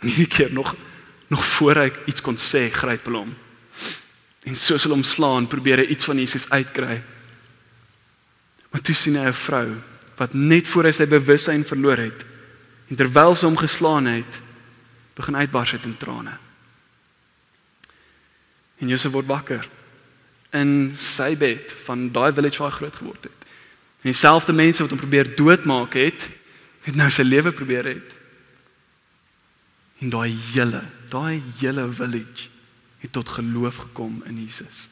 Nie 0.00 0.26
keer 0.26 0.52
nog 0.52 0.74
nog 1.28 1.44
voor 1.44 1.74
hy 1.74 1.92
iets 2.06 2.20
kon 2.20 2.36
sê, 2.36 2.72
gryp 2.72 3.04
hulle 3.04 3.18
hom 3.18 3.36
en 4.44 4.56
soos 4.56 4.86
hulle 4.86 4.96
omslaan 4.96 5.48
probeer 5.50 5.82
hy 5.82 5.90
iets 5.92 6.08
van 6.08 6.18
Jesus 6.18 6.48
uitkry. 6.50 7.00
Maar 8.70 8.82
toe 8.86 8.94
sien 8.94 9.16
hy 9.16 9.26
'n 9.28 9.32
vrou 9.32 9.68
wat 10.16 10.34
net 10.34 10.66
voor 10.66 10.84
hy 10.84 10.92
sy 10.92 11.06
bewussyn 11.06 11.64
verloor 11.64 11.96
het 11.96 12.24
en 12.88 12.96
terwyl 12.96 13.34
sy 13.34 13.46
hom 13.46 13.56
geslaan 13.56 14.06
het, 14.06 14.40
begin 15.14 15.36
uitbars 15.36 15.70
het 15.70 15.84
in 15.84 15.96
trane. 15.96 16.36
En 18.78 18.88
Josef 18.88 19.12
word 19.12 19.26
wakker 19.26 19.68
in 20.52 20.92
sy 20.94 21.36
bed 21.36 21.72
van 21.84 22.10
daai 22.10 22.32
village 22.32 22.58
waar 22.58 22.70
hy 22.70 22.76
groot 22.76 22.96
geword 22.96 23.24
het. 23.24 23.40
En 24.02 24.10
dieselfde 24.10 24.52
mense 24.52 24.82
wat 24.82 24.90
hom 24.90 24.98
probeer 24.98 25.36
doodmaak 25.36 25.94
het, 25.94 26.28
het 26.82 26.96
nou 26.96 27.10
sy 27.10 27.22
lewe 27.22 27.52
probeer 27.52 27.82
red. 27.82 28.16
En 30.00 30.10
daai 30.10 30.32
hele, 30.52 30.82
daai 31.08 31.42
hele 31.60 31.92
village 31.92 32.49
het 33.00 33.12
tot 33.12 33.28
geloof 33.28 33.76
gekom 33.76 34.22
in 34.24 34.42
Jesus. 34.42 34.88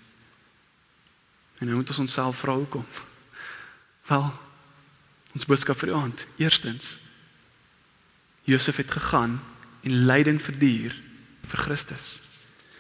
En 1.59 1.67
nou 1.67 1.77
moet 1.77 1.89
ons 1.89 1.99
onsself 1.99 2.39
vra 2.39 2.55
hoekom. 2.55 2.85
Wel, 4.09 4.33
ons 5.35 5.47
boodskap 5.47 5.79
vir 5.79 5.95
aand. 5.95 6.27
Eerstens, 6.37 6.99
Josef 8.49 8.77
het 8.77 8.91
gegaan 8.91 9.41
en 9.85 10.05
lyding 10.09 10.41
verduur 10.43 10.95
vir 11.49 11.65
Christus. 11.67 12.21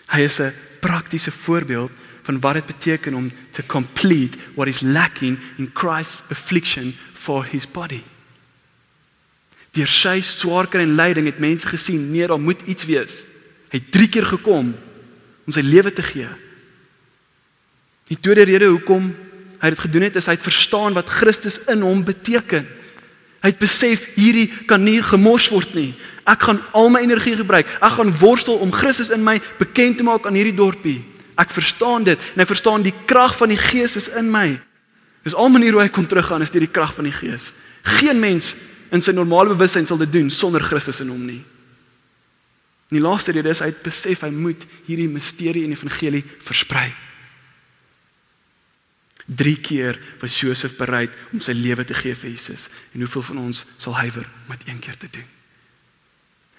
Hy 0.09 0.21
is 0.25 0.41
'n 0.41 0.55
praktiese 0.81 1.31
voorbeeld 1.31 1.91
van 2.23 2.41
wat 2.41 2.55
dit 2.55 2.67
beteken 2.67 3.14
om 3.14 3.33
te 3.51 3.67
complete 3.67 4.38
what 4.55 4.69
is 4.69 4.81
lacking 4.81 5.38
in 5.57 5.71
Christ's 5.75 6.23
affliction 6.31 6.97
for 7.12 7.45
his 7.45 7.71
body. 7.71 8.03
Deur 9.71 9.88
sy 9.88 10.21
swaar 10.21 10.69
kry 10.69 10.83
en 10.83 10.95
lyding 10.95 11.27
het 11.27 11.38
mense 11.38 11.69
gesien, 11.69 12.11
nee, 12.11 12.27
daar 12.27 12.41
moet 12.41 12.61
iets 12.67 12.85
wees. 12.85 13.25
Hy 13.69 13.79
het 13.79 13.93
3 13.93 14.09
keer 14.09 14.27
gekom 14.27 14.75
om 15.49 15.55
sy 15.57 15.65
lewe 15.65 15.89
te 15.97 16.05
gee. 16.05 16.29
Die 18.13 18.19
tweede 18.21 18.45
rede 18.45 18.69
hoekom 18.69 19.09
hy 19.59 19.71
dit 19.73 19.81
gedoen 19.81 20.05
het 20.07 20.19
is 20.21 20.29
hy 20.29 20.37
het 20.37 20.45
verstaan 20.45 20.97
wat 20.97 21.09
Christus 21.11 21.57
in 21.73 21.81
hom 21.83 22.05
beteken. 22.07 22.69
Hy 23.41 23.51
het 23.53 23.61
besef 23.63 24.05
hierdie 24.19 24.47
kan 24.69 24.85
nie 24.85 25.01
gemors 25.03 25.49
word 25.51 25.73
nie. 25.75 25.95
Ek 26.29 26.45
gaan 26.45 26.61
al 26.77 26.93
my 26.93 27.01
energie 27.03 27.37
gebruik. 27.39 27.69
Ek 27.81 27.97
gaan 27.97 28.13
worstel 28.21 28.61
om 28.61 28.75
Christus 28.75 29.11
in 29.15 29.25
my 29.25 29.39
bekend 29.59 29.99
te 29.99 30.07
maak 30.07 30.29
aan 30.29 30.37
hierdie 30.37 30.57
dorpie. 30.57 31.01
Ek 31.39 31.53
verstaan 31.55 32.05
dit 32.05 32.29
en 32.35 32.45
ek 32.45 32.53
verstaan 32.53 32.85
die 32.85 32.95
krag 33.09 33.37
van 33.39 33.55
die 33.55 33.61
Gees 33.61 33.97
is 33.97 34.11
in 34.21 34.29
my. 34.31 34.51
Dis 35.25 35.37
al 35.39 35.53
manier 35.55 35.75
hoe 35.75 35.85
hy 35.85 35.91
kom 35.93 36.07
teruggaan 36.07 36.45
is 36.45 36.53
deur 36.53 36.67
die 36.67 36.73
krag 36.73 36.93
van 36.97 37.09
die 37.09 37.15
Gees. 37.15 37.55
Geen 37.99 38.21
mens 38.21 38.53
in 38.93 39.05
sy 39.05 39.15
normale 39.17 39.55
bewussyn 39.55 39.89
sal 39.89 40.01
dit 40.01 40.13
doen 40.13 40.31
sonder 40.35 40.65
Christus 40.65 41.01
in 41.05 41.11
hom 41.13 41.25
nie. 41.25 41.41
En 42.88 42.96
die 42.96 43.05
laaste 43.05 43.33
rede 43.37 43.53
is 43.53 43.61
hy 43.61 43.70
het 43.72 43.83
besef 43.85 44.24
hy 44.24 44.33
moet 44.33 44.64
hierdie 44.87 45.11
misterie 45.12 45.64
en 45.66 45.74
evangelie 45.77 46.24
versprei. 46.44 46.88
3 49.29 49.57
keer 49.61 49.98
was 50.22 50.38
Josef 50.40 50.79
bereid 50.79 51.12
om 51.33 51.42
sy 51.44 51.53
lewe 51.53 51.85
te 51.85 51.96
gee 51.96 52.16
vir 52.16 52.31
Jesus 52.33 52.70
en 52.94 53.05
hoeveel 53.05 53.27
van 53.27 53.42
ons 53.51 53.66
sal 53.77 53.98
huiwer 54.01 54.24
om 54.46 54.55
dit 54.57 54.70
een 54.70 54.81
keer 54.81 54.96
te 54.96 55.11
doen? 55.12 55.27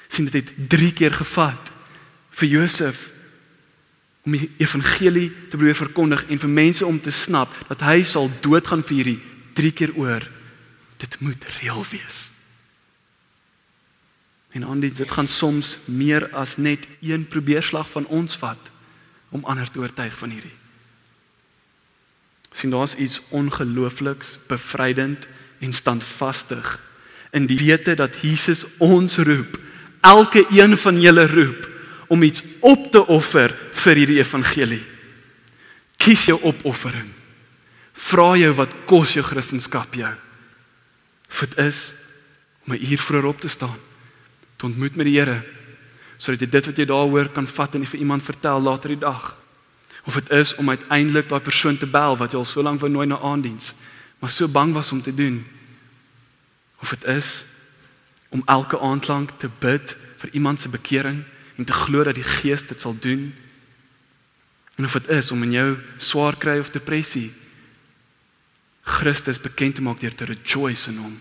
sien 0.10 0.26
dit 0.26 0.34
het 0.34 0.70
3 0.70 0.94
keer 0.94 1.14
gevat 1.14 1.72
vir 2.42 2.48
Josef 2.50 3.10
om 4.26 4.36
die 4.36 4.50
evangelie 4.62 5.30
te 5.30 5.58
probeer 5.58 5.78
verkondig 5.78 6.26
en 6.28 6.42
vir 6.42 6.52
mense 6.54 6.86
om 6.86 6.98
te 7.02 7.14
snap 7.14 7.54
dat 7.70 7.86
hy 7.86 8.02
sal 8.04 8.30
doodgaan 8.42 8.84
vir 8.84 8.98
hierdie 9.00 9.20
3 9.60 9.72
keer 9.78 9.94
oor 9.96 10.26
dit 11.00 11.20
moet 11.24 11.46
reël 11.60 11.86
wees. 11.92 12.32
En 14.52 14.66
aandiens 14.66 14.98
dit 14.98 15.12
gaan 15.12 15.28
soms 15.28 15.78
meer 15.86 16.30
as 16.34 16.58
net 16.58 16.88
een 17.02 17.28
probeerslag 17.28 17.90
van 17.90 18.06
ons 18.06 18.38
vat 18.38 18.72
om 19.30 19.46
ander 19.46 19.72
te 19.72 19.80
oortuig 19.80 20.18
van 20.18 20.30
hierdie. 20.30 20.56
Sien 22.52 22.74
daar's 22.74 22.96
iets 22.96 23.22
ongeloofliks, 23.30 24.38
bevrydend 24.48 25.28
en 25.60 25.74
standvastig 25.74 26.80
in 27.32 27.46
die 27.46 27.58
wete 27.60 27.94
dat 27.96 28.22
Jesus 28.24 28.66
ons 28.82 29.20
roep, 29.22 29.60
elke 30.02 30.46
een 30.50 30.78
van 30.78 31.02
julle 31.02 31.28
roep 31.30 31.68
om 32.10 32.24
iets 32.24 32.44
op 32.66 32.90
te 32.92 33.06
offer 33.06 33.54
vir 33.84 34.02
hierdie 34.02 34.18
evangelie. 34.18 34.82
Kies 36.00 36.26
jou 36.26 36.40
opoffering. 36.42 37.10
Vra 37.94 38.32
jou 38.40 38.54
wat 38.58 38.74
kos 38.90 39.14
jou 39.14 39.24
Christendom 39.26 39.94
jou? 39.94 40.14
Of 41.30 41.40
dit 41.40 41.58
is 41.58 41.94
om 42.66 42.74
'n 42.74 42.82
uur 42.92 43.00
vroeër 43.00 43.26
op 43.26 43.40
te 43.40 43.48
staan, 43.48 43.78
te 44.60 44.68
ontmoet 44.68 44.98
met 45.00 45.08
die 45.08 45.16
Here, 45.16 45.40
sodat 46.20 46.44
jy 46.44 46.50
dit 46.52 46.66
wat 46.68 46.80
jy 46.82 46.86
daar 46.90 47.08
hoor 47.08 47.30
kan 47.32 47.48
vat 47.48 47.76
en 47.80 47.86
vir 47.88 48.02
iemand 48.04 48.26
vertel 48.28 48.60
later 48.60 48.92
die 48.92 49.00
dag. 49.00 49.32
Of 50.04 50.18
dit 50.20 50.34
is 50.36 50.52
om 50.60 50.70
uiteindelik 50.70 51.30
daai 51.30 51.40
persoon 51.40 51.78
te 51.80 51.88
bel 51.88 52.18
wat 52.20 52.36
jy 52.36 52.42
al 52.42 52.48
so 52.48 52.64
lank 52.66 52.84
wou 52.84 52.92
nooi 52.92 53.08
na 53.08 53.20
aandiens, 53.24 53.72
maar 54.20 54.34
so 54.34 54.52
bang 54.52 54.74
was 54.76 54.92
om 54.92 55.02
te 55.02 55.16
doen. 55.16 55.40
Of 56.84 56.92
dit 56.98 57.08
is 57.16 57.46
om 58.36 58.44
elke 58.52 58.80
aand 58.80 59.08
lank 59.08 59.32
te 59.40 59.48
bid 59.64 59.96
vir 60.20 60.34
iemand 60.36 60.60
se 60.60 60.70
bekering 60.70 61.24
en 61.56 61.66
te 61.66 61.74
glo 61.74 62.04
dat 62.04 62.20
die 62.20 62.28
Gees 62.28 62.66
dit 62.68 62.82
sal 62.82 62.98
doen. 63.00 63.30
En 64.76 64.86
of 64.86 65.00
dit 65.00 65.08
is 65.16 65.32
om 65.32 65.44
in 65.44 65.56
jou 65.56 65.70
swaar 65.98 66.36
kry 66.36 66.60
of 66.60 66.76
depressie 66.76 67.32
Christus 68.82 69.40
bekend 69.40 69.76
te 69.76 69.82
maak 69.82 70.00
deur 70.02 70.16
te 70.16 70.26
rejoice 70.26 70.90
in 70.92 70.98
hom. 70.98 71.18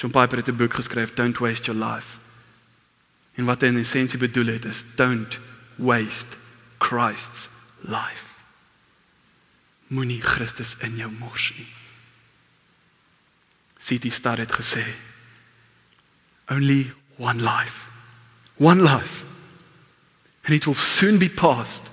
John 0.00 0.12
Piper 0.12 0.36
het 0.36 0.48
'n 0.48 0.56
boek 0.56 0.74
geskryf 0.74 1.14
Don't 1.14 1.38
Waste 1.38 1.72
Your 1.72 1.92
Life. 1.92 2.18
En 3.34 3.44
wat 3.44 3.60
hy 3.60 3.66
in 3.66 3.76
essensie 3.76 4.18
bedoel 4.18 4.46
het 4.46 4.64
is 4.64 4.84
don't 4.94 5.38
waste 5.74 6.36
Christ's 6.78 7.48
life. 7.80 8.24
Moenie 9.86 10.22
Christus 10.22 10.76
in 10.76 10.96
jou 10.96 11.10
mors 11.12 11.52
nie. 11.56 11.72
C.T. 13.78 14.12
Studd 14.12 14.38
het 14.38 14.52
gesê 14.52 14.84
only 16.48 16.92
one 17.16 17.42
life. 17.42 17.86
One 18.56 18.82
life. 18.82 19.24
And 20.42 20.54
it 20.54 20.64
will 20.64 20.74
soon 20.74 21.18
be 21.18 21.28
past. 21.28 21.90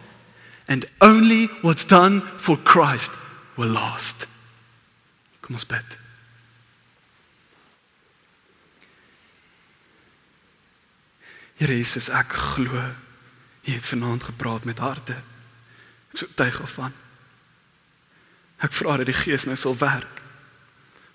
And 0.68 0.86
only 1.00 1.50
what's 1.62 1.86
done 1.86 2.22
for 2.38 2.58
Christ 2.58 3.12
will 3.56 3.70
last. 3.70 4.28
Kom 5.42 5.56
ons 5.56 5.66
bid. 5.66 6.07
Here 11.58 11.74
Jesus, 11.74 12.10
ek 12.14 12.34
glo 12.54 12.82
U 13.68 13.72
het 13.74 13.86
vanaand 13.86 14.24
gepraat 14.24 14.64
met 14.64 14.80
harte. 14.80 15.18
Ek 16.14 16.22
so 16.22 16.28
tuig 16.40 16.62
of 16.64 16.72
van. 16.78 16.94
Ek 18.64 18.72
vra 18.72 18.96
dat 19.02 19.10
die 19.10 19.18
Gees 19.18 19.44
nou 19.46 19.58
sal 19.60 19.76
werk 19.78 20.22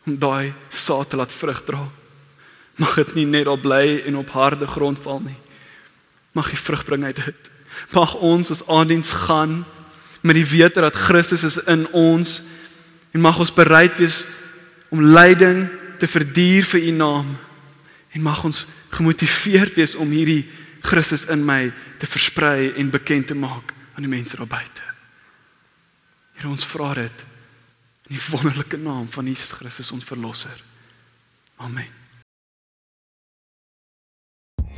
om 0.02 0.18
daai 0.18 0.52
saad 0.68 1.08
te 1.08 1.16
laat 1.16 1.32
vrug 1.32 1.62
dra. 1.64 1.80
Mag 2.82 2.96
dit 2.98 3.14
nie 3.14 3.26
net 3.26 3.46
op 3.46 3.62
bly 3.62 4.02
en 4.06 4.18
op 4.18 4.34
harde 4.34 4.66
grond 4.66 4.98
val 5.00 5.22
nie. 5.22 5.38
Mag 6.36 6.50
die 6.50 6.60
vrug 6.60 6.84
bring 6.84 7.06
uit 7.06 7.16
dit. 7.16 7.50
Mag 7.94 8.14
ons 8.20 8.50
as 8.50 8.64
aandiens 8.66 9.14
gaan 9.26 9.62
met 10.20 10.36
die 10.36 10.46
wete 10.46 10.82
dat 10.82 10.98
Christus 10.98 11.46
is 11.46 11.58
in 11.70 11.86
ons 11.96 12.42
en 13.14 13.22
mag 13.22 13.38
ons 13.38 13.54
bereid 13.54 13.94
wees 13.96 14.24
om 14.92 15.00
lyding 15.02 15.68
te 16.02 16.10
verduur 16.10 16.68
vir 16.74 16.88
u 16.90 16.94
naam. 16.98 17.32
En 18.12 18.26
mag 18.26 18.44
ons 18.44 18.66
gemotiveerd 18.92 19.78
wees 19.78 19.94
om 19.94 20.10
hierdie 20.12 20.44
Christus 20.82 21.24
in 21.30 21.44
my 21.46 21.70
te 21.98 22.06
versprei 22.10 22.72
en 22.76 22.90
bekend 22.90 23.26
te 23.30 23.34
maak 23.38 23.72
aan 23.94 24.02
die 24.04 24.10
mense 24.10 24.36
daar 24.36 24.50
buite. 24.50 24.82
Here 26.38 26.48
ons 26.50 26.66
vra 26.66 26.94
dit 26.98 27.24
in 28.10 28.16
die 28.16 28.24
wonderlike 28.32 28.76
naam 28.82 29.06
van 29.08 29.26
Jesus 29.30 29.52
Christus 29.56 29.92
ons 29.94 30.04
verlosser. 30.04 30.58
Amen. 31.62 31.86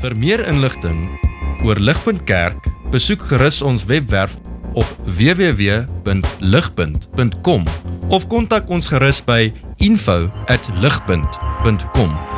Vir 0.03 0.17
meer 0.17 0.45
inligting 0.45 1.19
oor 1.65 1.81
Ligpunt 1.81 2.25
Kerk, 2.29 2.61
besoek 2.93 3.21
gerus 3.31 3.63
ons 3.65 3.85
webwerf 3.89 4.37
op 4.77 4.85
www.ligpunt.com 5.07 7.65
of 8.13 8.29
kontak 8.29 8.69
ons 8.69 8.89
gerus 8.93 9.25
by 9.25 9.49
info@ligpunt.com 9.81 12.34